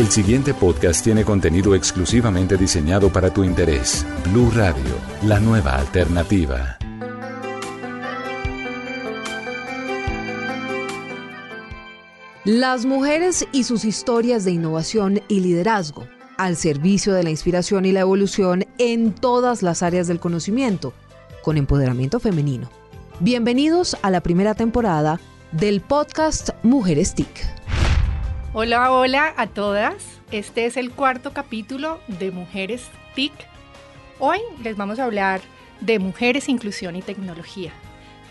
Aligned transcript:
El 0.00 0.08
siguiente 0.08 0.54
podcast 0.54 1.04
tiene 1.04 1.26
contenido 1.26 1.74
exclusivamente 1.74 2.56
diseñado 2.56 3.12
para 3.12 3.34
tu 3.34 3.44
interés. 3.44 4.06
Blue 4.30 4.50
Radio, 4.54 4.94
la 5.26 5.38
nueva 5.40 5.76
alternativa. 5.76 6.78
Las 12.46 12.86
mujeres 12.86 13.46
y 13.52 13.64
sus 13.64 13.84
historias 13.84 14.46
de 14.46 14.52
innovación 14.52 15.20
y 15.28 15.40
liderazgo 15.40 16.06
al 16.38 16.56
servicio 16.56 17.12
de 17.12 17.22
la 17.22 17.28
inspiración 17.28 17.84
y 17.84 17.92
la 17.92 18.00
evolución 18.00 18.64
en 18.78 19.12
todas 19.12 19.62
las 19.62 19.82
áreas 19.82 20.08
del 20.08 20.18
conocimiento, 20.18 20.94
con 21.42 21.58
empoderamiento 21.58 22.20
femenino. 22.20 22.70
Bienvenidos 23.18 23.98
a 24.00 24.08
la 24.08 24.22
primera 24.22 24.54
temporada 24.54 25.20
del 25.52 25.82
podcast 25.82 26.52
Mujeres 26.62 27.14
TIC. 27.14 27.59
Hola, 28.52 28.90
hola 28.90 29.32
a 29.36 29.46
todas. 29.46 30.20
Este 30.32 30.66
es 30.66 30.76
el 30.76 30.90
cuarto 30.90 31.32
capítulo 31.32 32.00
de 32.08 32.32
Mujeres 32.32 32.88
TIC. 33.14 33.32
Hoy 34.18 34.40
les 34.64 34.76
vamos 34.76 34.98
a 34.98 35.04
hablar 35.04 35.40
de 35.80 36.00
mujeres, 36.00 36.48
inclusión 36.48 36.96
y 36.96 37.02
tecnología. 37.02 37.70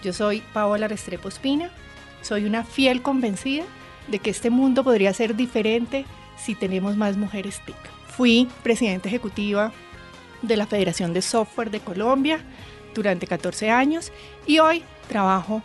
Yo 0.03 0.11
soy 0.11 0.43
Paola 0.51 0.89
Restrepo 0.89 1.29
Espina. 1.29 1.71
Soy 2.21 2.43
una 2.43 2.65
fiel 2.65 3.01
convencida 3.01 3.63
de 4.09 4.19
que 4.19 4.29
este 4.29 4.49
mundo 4.49 4.83
podría 4.83 5.13
ser 5.13 5.37
diferente 5.37 6.03
si 6.35 6.53
tenemos 6.53 6.97
más 6.97 7.15
mujeres 7.15 7.61
TIC. 7.65 7.77
Fui 8.09 8.49
presidenta 8.61 9.07
ejecutiva 9.07 9.71
de 10.41 10.57
la 10.57 10.67
Federación 10.67 11.13
de 11.13 11.21
Software 11.21 11.71
de 11.71 11.79
Colombia 11.79 12.41
durante 12.93 13.25
14 13.25 13.69
años 13.69 14.11
y 14.45 14.59
hoy 14.59 14.83
trabajo 15.07 15.61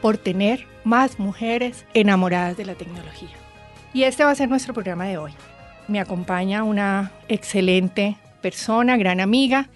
por 0.00 0.18
tener 0.18 0.66
más 0.82 1.20
mujeres 1.20 1.84
enamoradas 1.94 2.56
de 2.56 2.64
la 2.64 2.74
tecnología. 2.74 3.41
Y 3.94 4.04
este 4.04 4.24
va 4.24 4.30
a 4.30 4.34
ser 4.34 4.48
nuestro 4.48 4.72
programa 4.72 5.04
de 5.06 5.18
hoy. 5.18 5.32
Me 5.88 6.00
acompaña 6.00 6.64
una 6.64 7.12
excelente 7.28 8.16
persona, 8.40 8.96
gran 8.96 9.20
amiga, 9.20 9.68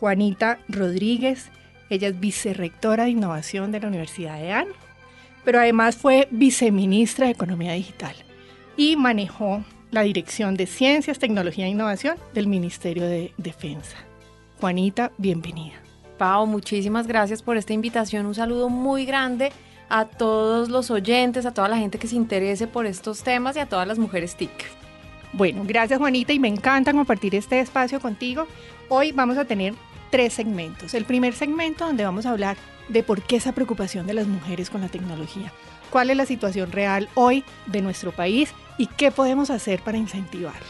Juanita 0.00 0.58
Rodríguez. 0.68 1.50
Ella 1.90 2.08
es 2.08 2.18
vicerrectora 2.18 3.04
de 3.04 3.10
innovación 3.10 3.70
de 3.70 3.80
la 3.80 3.88
Universidad 3.88 4.38
de 4.40 4.52
AN, 4.52 4.66
pero 5.44 5.60
además 5.60 5.96
fue 5.96 6.26
viceministra 6.30 7.26
de 7.26 7.32
Economía 7.32 7.72
Digital 7.72 8.14
y 8.76 8.96
manejó 8.96 9.64
la 9.90 10.02
Dirección 10.02 10.56
de 10.56 10.66
Ciencias, 10.66 11.20
Tecnología 11.20 11.66
e 11.66 11.70
Innovación 11.70 12.16
del 12.32 12.48
Ministerio 12.48 13.04
de 13.04 13.32
Defensa. 13.36 13.96
Juanita, 14.60 15.12
bienvenida. 15.18 15.74
Pau, 16.18 16.46
muchísimas 16.46 17.06
gracias 17.06 17.42
por 17.42 17.56
esta 17.56 17.72
invitación. 17.72 18.26
Un 18.26 18.34
saludo 18.34 18.68
muy 18.68 19.04
grande 19.04 19.52
a 19.88 20.04
todos 20.04 20.68
los 20.68 20.90
oyentes, 20.90 21.46
a 21.46 21.54
toda 21.54 21.68
la 21.68 21.78
gente 21.78 21.98
que 21.98 22.08
se 22.08 22.16
interese 22.16 22.66
por 22.66 22.86
estos 22.86 23.22
temas 23.22 23.56
y 23.56 23.60
a 23.60 23.66
todas 23.66 23.86
las 23.86 23.98
mujeres 23.98 24.36
TIC. 24.36 24.50
Bueno, 25.32 25.62
gracias 25.66 25.98
Juanita 25.98 26.32
y 26.32 26.38
me 26.38 26.48
encanta 26.48 26.92
compartir 26.92 27.34
este 27.34 27.60
espacio 27.60 28.00
contigo. 28.00 28.46
Hoy 28.88 29.12
vamos 29.12 29.36
a 29.36 29.44
tener 29.44 29.74
tres 30.10 30.32
segmentos. 30.32 30.94
El 30.94 31.04
primer 31.04 31.34
segmento 31.34 31.86
donde 31.86 32.04
vamos 32.04 32.26
a 32.26 32.30
hablar 32.30 32.56
de 32.88 33.02
por 33.02 33.22
qué 33.22 33.36
esa 33.36 33.52
preocupación 33.52 34.06
de 34.06 34.14
las 34.14 34.26
mujeres 34.26 34.70
con 34.70 34.80
la 34.80 34.88
tecnología 34.88 35.52
cuál 35.94 36.10
es 36.10 36.16
la 36.16 36.26
situación 36.26 36.72
real 36.72 37.08
hoy 37.14 37.44
de 37.66 37.80
nuestro 37.80 38.10
país 38.10 38.52
y 38.78 38.88
qué 38.88 39.12
podemos 39.12 39.48
hacer 39.48 39.80
para 39.80 39.96
incentivarlas. 39.96 40.64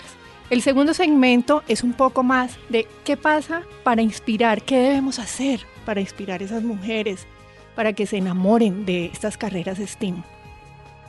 El 0.51 0.61
segundo 0.61 0.93
segmento 0.93 1.63
es 1.67 1.83
un 1.83 1.95
poco 1.95 2.23
más 2.23 2.59
de 2.69 2.87
qué 3.05 3.17
pasa 3.17 3.63
para 3.85 4.03
inspirar, 4.03 4.61
qué 4.61 4.77
debemos 4.77 5.19
hacer 5.19 5.61
para 5.87 6.03
inspirar 6.03 6.43
a 6.43 6.45
esas 6.45 6.63
mujeres, 6.63 7.27
para 7.75 7.93
que 7.93 8.07
se 8.07 8.19
enamoren 8.19 8.85
de 8.85 9.07
estas 9.07 9.37
carreras 9.37 9.79
STEAM. 9.79 10.23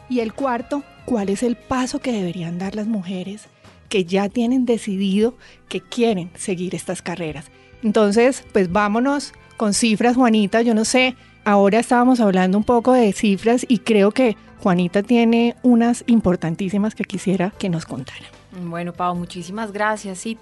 Y 0.10 0.20
el 0.20 0.34
cuarto, 0.34 0.84
cuál 1.06 1.30
es 1.30 1.44
el 1.44 1.56
paso 1.56 2.00
que 2.00 2.12
deberían 2.12 2.58
dar 2.58 2.76
las 2.76 2.88
mujeres 2.88 3.48
que 3.90 4.06
ya 4.06 4.30
tienen 4.30 4.66
decidido 4.66 5.36
que 5.70 5.82
quieren 5.82 6.32
seguir 6.36 6.76
estas 6.76 7.02
carreras. 7.02 7.46
Entonces, 7.84 8.44
pues 8.52 8.72
vámonos 8.72 9.34
con 9.58 9.74
cifras, 9.74 10.16
Juanita, 10.16 10.62
yo 10.62 10.74
no 10.74 10.86
sé, 10.86 11.16
ahora 11.44 11.80
estábamos 11.80 12.20
hablando 12.20 12.58
un 12.58 12.64
poco 12.64 12.94
de 12.94 13.14
cifras 13.14 13.66
y 13.68 13.80
creo 13.80 14.12
que 14.12 14.36
Juanita 14.62 15.04
tiene 15.04 15.56
unas 15.64 16.04
importantísimas 16.08 16.96
que 16.96 17.04
quisiera 17.04 17.52
que 17.52 17.70
nos 17.70 17.86
contara. 17.86 18.26
Bueno, 18.64 18.94
Pau, 18.94 19.16
muchísimas 19.16 19.72
gracias. 19.72 20.18
Sí, 20.20 20.38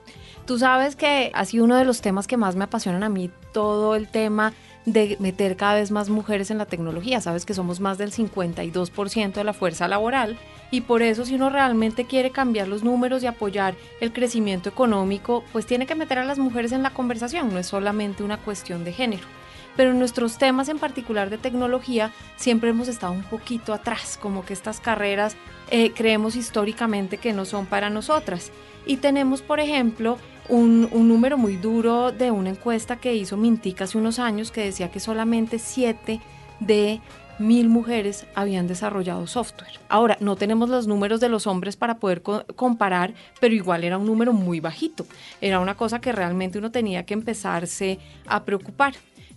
tú 0.45 0.57
sabes 0.57 0.95
que 0.95 1.31
ha 1.33 1.45
sido 1.45 1.65
uno 1.65 1.75
de 1.75 1.85
los 1.85 2.01
temas 2.01 2.27
que 2.27 2.37
más 2.37 2.55
me 2.55 2.63
apasionan 2.63 3.03
a 3.03 3.09
mí, 3.09 3.29
todo 3.51 3.95
el 3.95 4.07
tema 4.07 4.53
de 4.85 5.17
meter 5.19 5.55
cada 5.55 5.75
vez 5.75 5.91
más 5.91 6.09
mujeres 6.09 6.51
en 6.51 6.57
la 6.57 6.65
tecnología. 6.65 7.21
Sabes 7.21 7.45
que 7.45 7.53
somos 7.53 7.79
más 7.79 7.97
del 7.97 8.11
52% 8.11 9.33
de 9.33 9.43
la 9.43 9.53
fuerza 9.53 9.87
laboral 9.87 10.37
y 10.71 10.81
por 10.81 11.01
eso 11.01 11.25
si 11.25 11.35
uno 11.35 11.49
realmente 11.49 12.05
quiere 12.05 12.31
cambiar 12.31 12.67
los 12.67 12.83
números 12.83 13.23
y 13.23 13.27
apoyar 13.27 13.75
el 14.01 14.11
crecimiento 14.11 14.69
económico, 14.69 15.43
pues 15.51 15.65
tiene 15.65 15.85
que 15.85 15.95
meter 15.95 16.19
a 16.19 16.25
las 16.25 16.39
mujeres 16.39 16.71
en 16.71 16.83
la 16.83 16.89
conversación, 16.91 17.53
no 17.53 17.59
es 17.59 17.67
solamente 17.67 18.23
una 18.23 18.37
cuestión 18.37 18.83
de 18.83 18.93
género 18.93 19.27
pero 19.75 19.91
en 19.91 19.99
nuestros 19.99 20.37
temas 20.37 20.69
en 20.69 20.79
particular 20.79 21.29
de 21.29 21.37
tecnología 21.37 22.11
siempre 22.35 22.69
hemos 22.69 22.87
estado 22.87 23.13
un 23.13 23.23
poquito 23.23 23.73
atrás, 23.73 24.17
como 24.21 24.45
que 24.45 24.53
estas 24.53 24.79
carreras 24.79 25.35
eh, 25.71 25.91
creemos 25.91 26.35
históricamente 26.35 27.17
que 27.17 27.33
no 27.33 27.45
son 27.45 27.65
para 27.65 27.89
nosotras. 27.89 28.51
Y 28.85 28.97
tenemos, 28.97 29.41
por 29.41 29.59
ejemplo, 29.59 30.17
un, 30.49 30.89
número 31.07 31.37
muy 31.37 31.57
duro 31.57 32.11
de 32.11 32.31
una 32.31 32.49
encuesta 32.49 32.97
que 32.97 33.15
hizo 33.15 33.37
Mintic 33.37 33.81
hace 33.81 33.97
unos 33.97 34.19
años 34.19 34.51
que 34.51 34.61
decía 34.61 34.91
que 34.91 34.99
solamente 34.99 35.59
7 35.59 36.19
de 36.59 37.01
mil 37.39 37.69
mujeres 37.69 38.25
habían 38.35 38.67
desarrollado 38.67 39.25
software. 39.27 39.79
Ahora, 39.89 40.17
no 40.19 40.35
tenemos 40.35 40.69
los 40.69 40.87
números 40.87 41.19
de 41.19 41.29
los 41.29 41.47
hombres 41.47 41.75
para 41.75 41.97
poder 41.97 42.21
comparar, 42.21 43.13
pero 43.39 43.55
igual 43.55 43.83
era 43.83 43.97
un 43.97 44.05
número 44.05 44.33
muy 44.33 44.59
bajito. 44.59 45.05
Era 45.41 45.59
una 45.59 45.75
cosa 45.75 45.99
que 45.99 46.11
realmente 46.11 46.59
uno 46.59 46.71
tenía 46.71 47.05
que 47.05 47.13
empezarse 47.13 47.99
a 48.27 48.43
preocupar. 48.43 48.93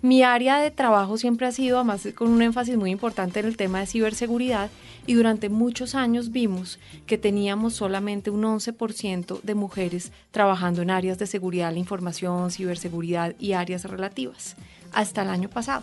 Mi 0.06 0.22
área 0.22 0.59
de 0.59 0.71
trabajo 0.71 1.19
siempre 1.19 1.49
ha 1.49 1.50
sido, 1.50 1.78
además 1.78 2.06
con 2.15 2.31
un 2.31 2.41
énfasis 2.41 2.77
muy 2.77 2.93
importante 2.93 3.41
en 3.41 3.47
el 3.47 3.56
tema 3.56 3.81
de 3.81 3.89
ciberseguridad, 3.89 4.71
y 5.05 5.15
durante 5.15 5.49
muchos 5.49 5.97
años 5.97 6.31
vimos 6.31 6.78
que 7.06 7.19
teníamos 7.19 7.75
solamente 7.75 8.31
un 8.31 8.44
11% 8.44 9.41
de 9.43 9.55
mujeres 9.56 10.12
trabajando 10.31 10.83
en 10.83 10.93
áreas 10.93 11.19
de 11.19 11.27
seguridad 11.27 11.72
la 11.72 11.81
información, 11.81 12.53
ciberseguridad 12.53 13.34
y 13.41 13.55
áreas 13.55 13.84
relativas, 13.84 14.55
hasta 14.93 15.22
el 15.22 15.28
año 15.28 15.49
pasado. 15.49 15.83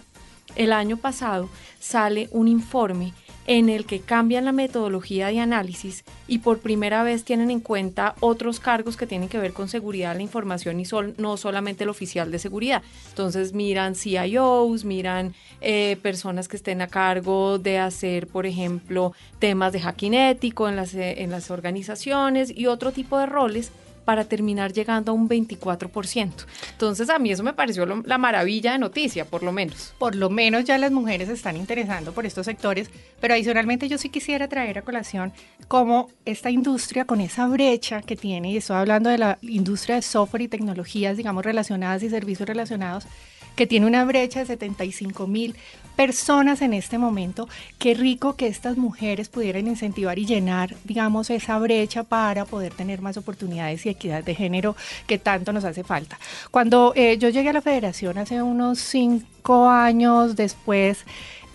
El 0.56 0.72
año 0.72 0.96
pasado 0.96 1.50
sale 1.82 2.30
un 2.32 2.48
informe 2.48 3.12
en 3.48 3.70
el 3.70 3.86
que 3.86 4.00
cambian 4.00 4.46
la 4.46 4.52
metodología 4.52 5.28
de 5.28 5.40
análisis 5.40 6.04
y 6.28 6.40
por 6.40 6.60
primera 6.60 7.04
vez 7.04 7.24
tienen 7.24 7.52
en 7.52 7.60
cuenta 7.60 8.16
otros 8.20 8.60
cargos 8.60 8.98
que 8.98 9.08
tienen 9.08 9.30
que 9.30 9.40
ver 9.40 9.54
con 9.54 9.68
seguridad 9.68 10.12
de 10.12 10.18
la 10.18 10.22
información 10.24 10.80
y 10.80 10.86
no 11.18 11.38
solamente 11.38 11.84
el 11.84 11.90
oficial 11.90 12.32
de 12.32 12.40
seguridad. 12.40 12.82
Entonces 13.10 13.54
miran 13.54 13.96
CIOs, 13.96 14.86
miran 14.86 15.34
eh, 15.62 15.98
personas 16.02 16.48
que 16.48 16.58
estén 16.58 16.82
a 16.82 16.88
cargo 16.88 17.60
de 17.60 17.80
hacer, 17.80 18.28
por 18.28 18.46
ejemplo, 18.46 19.14
temas 19.40 19.74
de 19.74 19.82
hacking 19.82 20.14
ético 20.14 20.70
en 20.70 20.76
las, 20.76 20.94
en 20.94 21.30
las 21.32 21.52
organizaciones 21.52 22.52
y 22.56 22.68
otro 22.68 22.92
tipo 22.92 23.18
de 23.18 23.26
roles 23.26 23.72
para 24.06 24.26
terminar 24.26 24.74
llegando 24.74 25.12
a 25.12 25.16
un 25.16 25.30
24%. 25.30 26.46
Entonces 26.72 27.10
a 27.10 27.20
mí 27.20 27.32
eso 27.32 27.44
me 27.44 27.54
pareció 27.54 27.86
la 27.86 28.18
maravilla 28.18 28.74
de 28.74 28.80
noticia, 28.80 29.26
por 29.26 29.44
lo 29.44 29.52
menos. 29.52 29.94
Por 29.98 30.16
lo 30.16 30.30
menos 30.30 30.66
ya 30.66 30.78
las 30.78 30.92
mujeres 30.92 31.28
se 31.28 31.34
están 31.34 31.58
interesando 31.58 32.12
por 32.14 32.26
estos 32.26 32.46
sectores, 32.46 32.90
pero 33.20 33.34
adicionalmente 33.34 33.88
yo 33.88 33.98
sí 33.98 34.10
quisiera 34.10 34.48
traer 34.48 34.78
a 34.78 34.82
colación 34.82 35.34
cómo 35.68 36.10
esta 36.26 36.50
industria 36.50 37.06
con 37.06 37.22
esa 37.22 37.48
brecha 37.48 38.02
que 38.02 38.16
tiene, 38.16 38.52
y 38.52 38.58
estoy 38.58 38.78
hablando 38.78 39.10
de 39.10 39.18
la 39.18 39.38
industria 39.42 39.96
de 39.96 40.02
software 40.02 40.44
y 40.44 40.48
tecnologías, 40.48 41.18
digamos, 41.18 41.44
relacionadas 41.44 42.04
y 42.04 42.10
servicios 42.10 42.48
relacionados, 42.48 43.06
que 43.56 43.68
tiene 43.68 43.86
una 43.86 44.06
brecha 44.06 44.40
de 44.40 44.46
75 44.46 45.28
mil 45.28 45.56
personas 45.96 46.62
en 46.62 46.74
este 46.74 46.98
momento. 46.98 47.48
Qué 47.78 47.94
rico 47.94 48.36
que 48.36 48.48
estas 48.48 48.78
mujeres 48.78 49.30
pudieran 49.30 49.68
incentivar 49.68 50.18
y 50.20 50.26
llenar, 50.26 50.76
digamos, 50.84 51.30
esa 51.30 51.58
brecha 51.60 52.04
para 52.04 52.46
poder 52.46 52.74
tener 52.74 53.02
más 53.02 53.18
oportunidades 53.18 53.86
y 53.86 53.90
equidad 53.90 54.24
de 54.24 54.36
género 54.36 54.76
que 55.08 55.18
tanto 55.18 55.54
nos 55.54 55.66
hace 55.66 55.84
falta. 55.84 56.20
Cuando 56.52 56.94
eh, 56.96 57.18
yo 57.18 57.30
llegué 57.30 57.50
a 57.50 57.54
la 57.54 57.62
federación 57.62 58.18
hace 58.18 58.42
unos 58.42 58.80
cinco 58.80 59.33
años 59.70 60.36
después, 60.36 61.06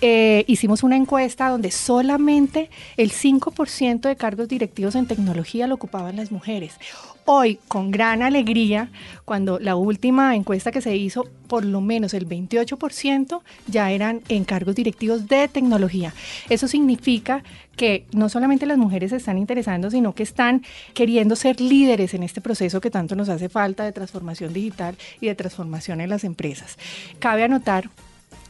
eh, 0.01 0.45
hicimos 0.47 0.85
una 0.85 0.95
encuesta 0.95 1.49
donde 1.49 1.73
solamente 1.73 2.71
el 2.97 3.11
5% 3.11 4.09
de 4.09 4.15
cargos 4.15 4.47
directivos 4.47 4.95
en 4.95 5.07
tecnología 5.07 5.67
lo 5.67 5.75
ocupaban 5.75 6.15
las 6.17 6.31
mujeres. 6.31 6.75
Hoy, 7.25 7.59
con 7.67 7.91
gran 7.91 8.23
alegría, 8.23 8.91
cuando 9.25 9.59
la 9.59 9.75
última 9.75 10.37
encuesta 10.37 10.71
que 10.71 10.81
se 10.81 10.97
hizo, 10.97 11.25
por 11.49 11.65
lo 11.65 11.81
menos 11.81 12.15
el 12.15 12.29
28% 12.29 13.43
ya 13.67 13.91
eran 13.91 14.23
en 14.29 14.45
cargos 14.45 14.77
directivos 14.77 15.27
de 15.27 15.49
tecnología. 15.49 16.15
Eso 16.49 16.69
significa 16.69 17.43
que 17.79 18.05
no 18.13 18.29
solamente 18.29 18.67
las 18.67 18.77
mujeres 18.77 19.11
se 19.11 19.17
están 19.17 19.39
interesando, 19.39 19.91
sino 19.91 20.13
que 20.13 20.25
están 20.25 20.63
queriendo 20.93 21.37
ser 21.37 21.61
líderes 21.61 22.13
en 22.13 22.25
este 22.25 22.43
proceso 22.43 22.81
que 22.83 22.91
tanto 22.91 23.15
nos 23.15 23.31
hace 23.31 23.49
falta 23.49 23.85
de 23.85 23.93
transformación 23.93 24.53
digital 24.53 24.97
y 25.21 25.29
de 25.29 25.35
transformación 25.37 26.03
en 26.03 26.11
las 26.11 26.25
empresas. 26.25 26.77
Cabe 27.21 27.45
anotar 27.45 27.89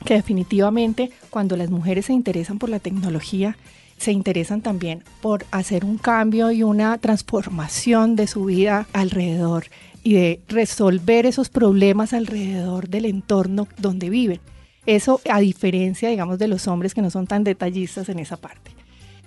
que 0.05 0.15
definitivamente 0.15 1.11
cuando 1.29 1.57
las 1.57 1.71
mujeres 1.71 2.07
se 2.07 2.15
interesan 2.15 2.59
por 2.59 2.71
la 2.71 2.81
tecnología, 2.81 3.59
se 3.99 4.13
interesan 4.13 4.63
también 4.63 5.05
por 5.21 5.45
hacer 5.51 5.85
un 5.85 5.99
cambio 5.99 6.51
y 6.51 6.63
una 6.63 6.97
transformación 6.97 8.17
de 8.17 8.29
su 8.29 8.47
vida 8.47 8.87
alrededor 8.95 9.67
y 10.03 10.15
de 10.15 10.41
resolver 10.49 11.27
esos 11.27 11.51
problemas 11.51 12.15
alrededor 12.15 12.89
del 12.89 13.05
entorno 13.05 13.69
donde 13.77 14.09
viven. 14.09 14.41
Eso 14.87 15.21
a 15.29 15.41
diferencia, 15.41 16.09
digamos, 16.09 16.39
de 16.39 16.49
los 16.49 16.67
hombres 16.67 16.95
que 16.95 17.03
no 17.03 17.11
son 17.11 17.27
tan 17.27 17.45
detallistas 17.45 18.09
en 18.09 18.21
esa 18.21 18.39
parte. 18.39 18.78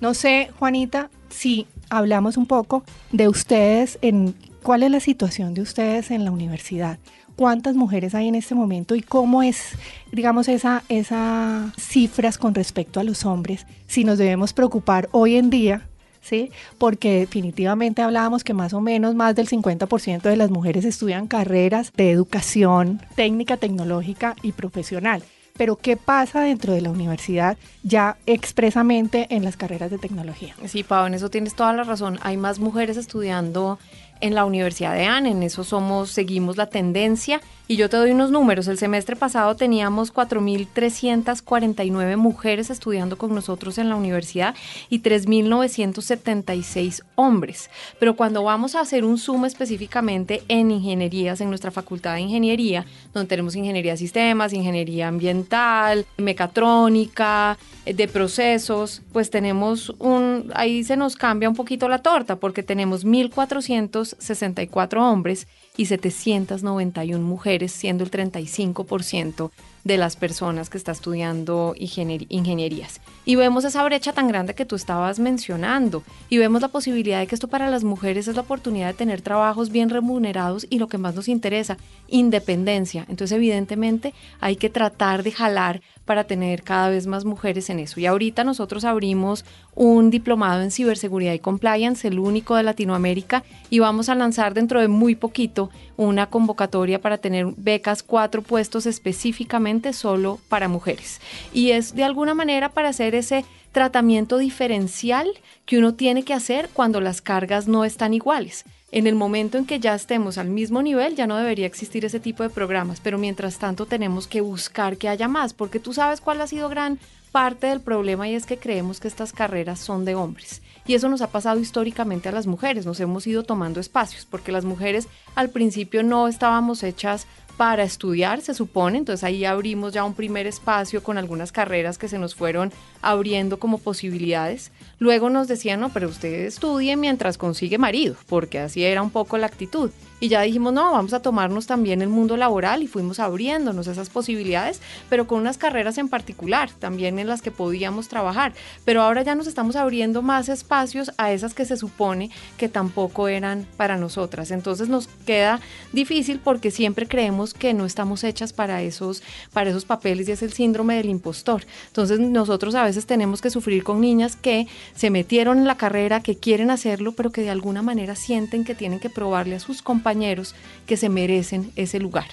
No 0.02 0.14
sé, 0.14 0.50
Juanita, 0.60 1.10
si 1.30 1.68
hablamos 1.90 2.36
un 2.36 2.48
poco 2.48 2.84
de 3.12 3.28
ustedes, 3.30 3.98
en 4.02 4.36
cuál 4.64 4.84
es 4.84 4.92
la 4.92 5.00
situación 5.00 5.54
de 5.54 5.62
ustedes 5.62 6.12
en 6.12 6.26
la 6.26 6.32
universidad 6.32 6.98
cuántas 7.42 7.76
mujeres 7.76 8.14
hay 8.14 8.28
en 8.28 8.36
este 8.36 8.54
momento 8.54 8.94
y 8.94 9.02
cómo 9.02 9.42
es, 9.42 9.70
digamos, 10.12 10.48
esa, 10.48 10.84
esas 10.90 11.74
cifras 11.76 12.38
con 12.38 12.54
respecto 12.54 13.00
a 13.00 13.04
los 13.04 13.26
hombres, 13.26 13.66
si 13.88 14.04
nos 14.04 14.20
debemos 14.20 14.54
preocupar 14.54 15.10
hoy 15.12 15.38
en 15.38 15.50
día, 15.50 15.88
¿sí? 16.22 16.52
Porque 16.78 17.22
definitivamente 17.22 18.04
hablábamos 18.04 18.44
que 18.44 18.54
más 18.54 18.74
o 18.74 18.82
menos 18.82 19.16
más 19.16 19.36
del 19.36 19.50
50% 19.50 20.22
de 20.22 20.38
las 20.38 20.52
mujeres 20.52 20.86
estudian 20.86 21.26
carreras 21.26 21.92
de 21.94 22.12
educación 22.12 23.02
técnica, 23.16 23.58
tecnológica 23.58 24.36
y 24.44 24.52
profesional. 24.52 25.24
Pero 25.58 25.76
¿qué 25.76 25.98
pasa 25.98 26.42
dentro 26.42 26.74
de 26.74 26.82
la 26.82 26.90
universidad 26.90 27.58
ya 27.84 28.18
expresamente 28.26 29.28
en 29.30 29.44
las 29.44 29.58
carreras 29.58 29.92
de 29.92 29.98
tecnología? 29.98 30.56
Sí, 30.68 30.84
Pau, 30.84 31.06
en 31.06 31.14
eso 31.14 31.30
tienes 31.30 31.56
toda 31.56 31.74
la 31.74 31.84
razón. 31.84 32.20
Hay 32.22 32.38
más 32.38 32.60
mujeres 32.60 32.98
estudiando 32.98 33.80
en 34.22 34.36
la 34.36 34.46
Universidad 34.46 34.94
de 34.94 35.06
AN, 35.06 35.26
en 35.26 35.44
eso 35.44 35.64
somos, 35.64 36.12
seguimos 36.12 36.56
la 36.56 36.68
tendencia. 36.68 37.42
Y 37.72 37.78
yo 37.78 37.90
te 37.90 37.96
doy 37.96 38.12
unos 38.12 38.32
números. 38.32 38.68
El 38.68 38.78
semestre 38.78 39.16
pasado 39.16 39.56
teníamos 39.56 40.14
4.349 40.14 42.18
mujeres 42.18 42.70
estudiando 42.70 43.18
con 43.18 43.34
nosotros 43.34 43.78
en 43.78 43.88
la 43.88 43.96
universidad 43.96 44.56
y 44.90 45.00
3.976 45.00 47.04
hombres. 47.16 47.70
Pero 47.98 48.18
cuando 48.18 48.44
vamos 48.44 48.76
a 48.76 48.82
hacer 48.82 49.06
un 49.06 49.18
zoom 49.18 49.46
específicamente 49.46 50.44
en 50.50 50.70
ingenierías, 50.70 51.40
en 51.40 51.48
nuestra 51.48 51.72
facultad 51.72 52.16
de 52.16 52.20
ingeniería, 52.20 52.86
donde 53.14 53.30
tenemos 53.30 53.56
ingeniería 53.56 53.94
de 53.94 54.00
sistemas, 54.00 54.52
ingeniería 54.52 55.08
ambiental, 55.08 56.06
mecatrónica, 56.18 57.58
de 57.86 58.08
procesos, 58.10 59.02
pues 59.14 59.30
tenemos 59.30 59.96
un, 59.98 60.52
ahí 60.56 60.84
se 60.84 60.98
nos 60.98 61.16
cambia 61.16 61.48
un 61.48 61.56
poquito 61.56 61.88
la 61.88 62.00
torta 62.00 62.36
porque 62.36 62.64
tenemos 62.64 63.06
1.464 63.06 64.98
hombres 64.98 65.48
y 65.78 65.86
791 65.86 67.26
mujeres, 67.26 67.72
siendo 67.72 68.04
el 68.04 68.12
35% 68.12 69.52
de 69.84 69.98
las 69.98 70.16
personas 70.16 70.70
que 70.70 70.78
está 70.78 70.92
estudiando 70.92 71.74
ingenierías. 71.78 73.02
Y 73.26 73.36
vemos 73.36 73.66
esa 73.66 73.84
brecha 73.84 74.14
tan 74.14 74.28
grande 74.28 74.54
que 74.54 74.66
tú 74.66 74.76
estabas 74.76 75.20
mencionando 75.20 76.04
y 76.30 76.38
vemos 76.38 76.62
la 76.62 76.68
posibilidad 76.68 77.20
de 77.20 77.28
que 77.28 77.36
esto 77.36 77.48
para 77.48 77.70
las 77.70 77.84
mujeres 77.84 78.28
es 78.28 78.36
la 78.36 78.42
oportunidad 78.42 78.88
de 78.88 78.94
tener 78.94 79.22
trabajos 79.22 79.70
bien 79.70 79.90
remunerados 79.90 80.66
y 80.70 80.80
lo 80.80 80.88
que 80.88 80.98
más 80.98 81.16
nos 81.16 81.28
interesa, 81.28 81.78
independencia. 82.08 83.06
Entonces 83.10 83.36
evidentemente 83.36 84.14
hay 84.40 84.56
que 84.56 84.70
tratar 84.70 85.24
de 85.24 85.32
jalar 85.32 85.82
para 86.06 86.24
tener 86.26 86.64
cada 86.64 86.90
vez 86.90 87.08
más 87.08 87.26
mujeres 87.26 87.70
en 87.70 87.80
eso. 87.80 88.00
Y 88.00 88.06
ahorita 88.06 88.44
nosotros 88.44 88.86
abrimos 88.86 89.46
un 89.76 90.10
diplomado 90.10 90.62
en 90.62 90.72
ciberseguridad 90.72 91.34
y 91.34 91.40
compliance, 91.40 92.08
el 92.08 92.20
único 92.20 92.56
de 92.56 92.64
Latinoamérica, 92.64 93.44
y 93.70 93.80
vamos 93.80 94.10
a 94.10 94.16
lanzar 94.16 94.54
dentro 94.54 94.82
de 94.82 94.88
muy 94.88 95.16
poquito 95.16 95.70
una 95.96 96.28
convocatoria 96.28 97.00
para 97.00 97.20
tener 97.20 97.46
becas, 97.56 98.04
cuatro 98.04 98.42
puestos 98.42 98.86
específicamente 98.86 99.71
solo 99.94 100.40
para 100.50 100.68
mujeres. 100.68 101.22
Y 101.54 101.72
es 101.72 101.96
de 101.96 102.04
alguna 102.04 102.34
manera 102.34 102.70
para 102.70 102.90
hacer 102.90 103.16
ese 103.16 103.46
tratamiento 103.72 104.38
diferencial 104.38 105.28
que 105.66 105.78
uno 105.78 105.94
tiene 105.94 106.24
que 106.24 106.34
hacer 106.34 106.70
cuando 106.74 107.00
las 107.00 107.22
cargas 107.22 107.68
no 107.68 107.86
están 107.86 108.14
iguales. 108.14 108.66
En 108.92 109.08
el 109.08 109.16
momento 109.16 109.58
en 109.58 109.66
que 109.66 109.80
ya 109.80 109.96
estemos 109.96 110.38
al 110.38 110.50
mismo 110.50 110.82
nivel, 110.82 111.16
ya 111.16 111.26
no 111.26 111.38
debería 111.38 111.66
existir 111.66 112.04
ese 112.04 112.20
tipo 112.20 112.44
de 112.44 112.50
programas, 112.50 113.00
pero 113.00 113.18
mientras 113.18 113.58
tanto 113.58 113.86
tenemos 113.86 114.28
que 114.28 114.42
buscar 114.42 114.98
que 114.98 115.08
haya 115.08 115.30
más, 115.30 115.54
porque 115.54 115.80
tú 115.80 115.94
sabes 115.94 116.20
cuál 116.20 116.42
ha 116.42 116.48
sido 116.48 116.68
gran 116.68 117.00
parte 117.32 117.68
del 117.68 117.80
problema 117.80 118.28
y 118.28 118.36
es 118.36 118.46
que 118.46 118.58
creemos 118.58 119.00
que 119.00 119.08
estas 119.08 119.32
carreras 119.32 119.80
son 119.80 120.04
de 120.04 120.16
hombres. 120.16 120.62
Y 120.86 120.96
eso 120.96 121.08
nos 121.08 121.22
ha 121.22 121.32
pasado 121.32 121.60
históricamente 121.62 122.28
a 122.28 122.34
las 122.34 122.48
mujeres, 122.48 122.86
nos 122.86 123.00
hemos 123.00 123.26
ido 123.28 123.44
tomando 123.44 123.80
espacios, 123.80 124.28
porque 124.30 124.52
las 124.52 124.66
mujeres 124.66 125.08
al 125.36 125.50
principio 125.50 126.04
no 126.04 126.28
estábamos 126.28 126.84
hechas 126.84 127.28
para 127.62 127.84
estudiar, 127.84 128.42
se 128.42 128.56
supone, 128.56 128.98
entonces 128.98 129.24
ahí 129.24 129.46
abrimos 129.46 129.94
ya 129.94 130.04
un 130.04 130.16
primer 130.16 130.48
espacio 130.48 131.04
con 131.04 131.20
algunas 131.20 131.52
carreras 131.52 132.00
que 132.00 132.08
se 132.08 132.18
nos 132.18 132.34
fueron 132.34 132.74
abriendo 133.04 133.60
como 133.60 133.78
posibilidades. 133.78 134.72
Luego 134.98 135.30
nos 135.30 135.48
decían, 135.48 135.80
no, 135.80 135.90
pero 135.90 136.10
usted 136.10 136.48
estudie 136.48 136.98
mientras 136.98 137.38
consigue 137.38 137.78
marido, 137.78 138.16
porque 138.28 138.58
así 138.58 138.84
era 138.84 139.04
un 139.04 139.12
poco 139.12 139.38
la 139.38 139.46
actitud. 139.46 139.92
Y 140.20 140.28
ya 140.28 140.42
dijimos, 140.42 140.72
no, 140.72 140.92
vamos 140.92 141.14
a 141.14 141.24
tomarnos 141.24 141.66
también 141.66 142.04
el 142.04 142.10
mundo 142.10 142.38
laboral 142.38 142.84
y 142.84 142.88
fuimos 142.88 143.20
abriéndonos 143.20 143.88
esas 143.88 144.10
posibilidades, 144.10 144.80
pero 145.10 145.26
con 145.26 145.40
unas 145.40 145.58
carreras 145.58 145.98
en 145.98 146.10
particular, 146.10 146.70
también 146.78 147.18
en 147.18 147.26
las 147.28 147.42
que 147.42 147.50
podíamos 147.50 148.08
trabajar. 148.08 148.54
Pero 148.86 149.02
ahora 149.02 149.24
ya 149.24 149.34
nos 149.34 149.48
estamos 149.48 149.76
abriendo 149.76 150.22
más 150.22 150.48
espacios 150.48 151.12
a 151.18 151.32
esas 151.32 151.56
que 151.56 151.66
se 151.66 151.76
supone 151.76 152.30
que 152.58 152.70
tampoco 152.70 153.30
eran 153.30 153.66
para 153.78 153.98
nosotras. 153.98 154.52
Entonces 154.52 154.90
nos 154.90 155.08
queda 155.26 155.60
difícil 155.92 156.40
porque 156.40 156.70
siempre 156.70 157.08
creemos 157.08 157.51
que 157.54 157.74
no 157.74 157.86
estamos 157.86 158.24
hechas 158.24 158.54
para 158.54 158.82
esos, 158.82 159.24
para 159.54 159.70
esos 159.70 159.86
papeles 159.86 160.28
y 160.28 160.32
es 160.32 160.42
el 160.42 160.54
síndrome 160.54 160.96
del 160.96 161.10
impostor. 161.10 161.66
Entonces 161.88 162.20
nosotros 162.20 162.76
a 162.76 162.84
veces 162.84 163.06
tenemos 163.06 163.42
que 163.42 163.50
sufrir 163.50 163.84
con 163.84 164.02
niñas 164.02 164.36
que 164.36 164.68
se 164.96 165.10
metieron 165.10 165.60
en 165.60 165.68
la 165.68 165.78
carrera, 165.78 166.22
que 166.22 166.38
quieren 166.38 166.72
hacerlo, 166.72 167.14
pero 167.14 167.32
que 167.32 167.42
de 167.42 167.50
alguna 167.50 167.82
manera 167.82 168.16
sienten 168.16 168.64
que 168.64 168.76
tienen 168.76 169.00
que 169.00 169.10
probarle 169.10 169.56
a 169.56 169.60
sus 169.60 169.82
compañeros 169.82 170.56
que 170.86 170.98
se 170.98 171.10
merecen 171.10 171.72
ese 171.76 172.00
lugar. 172.00 172.28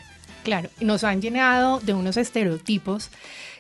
Claro, 0.45 0.71
nos 0.81 1.05
han 1.05 1.21
llenado 1.21 1.81
de 1.81 1.95
unos 1.95 2.17
estereotipos 2.17 3.11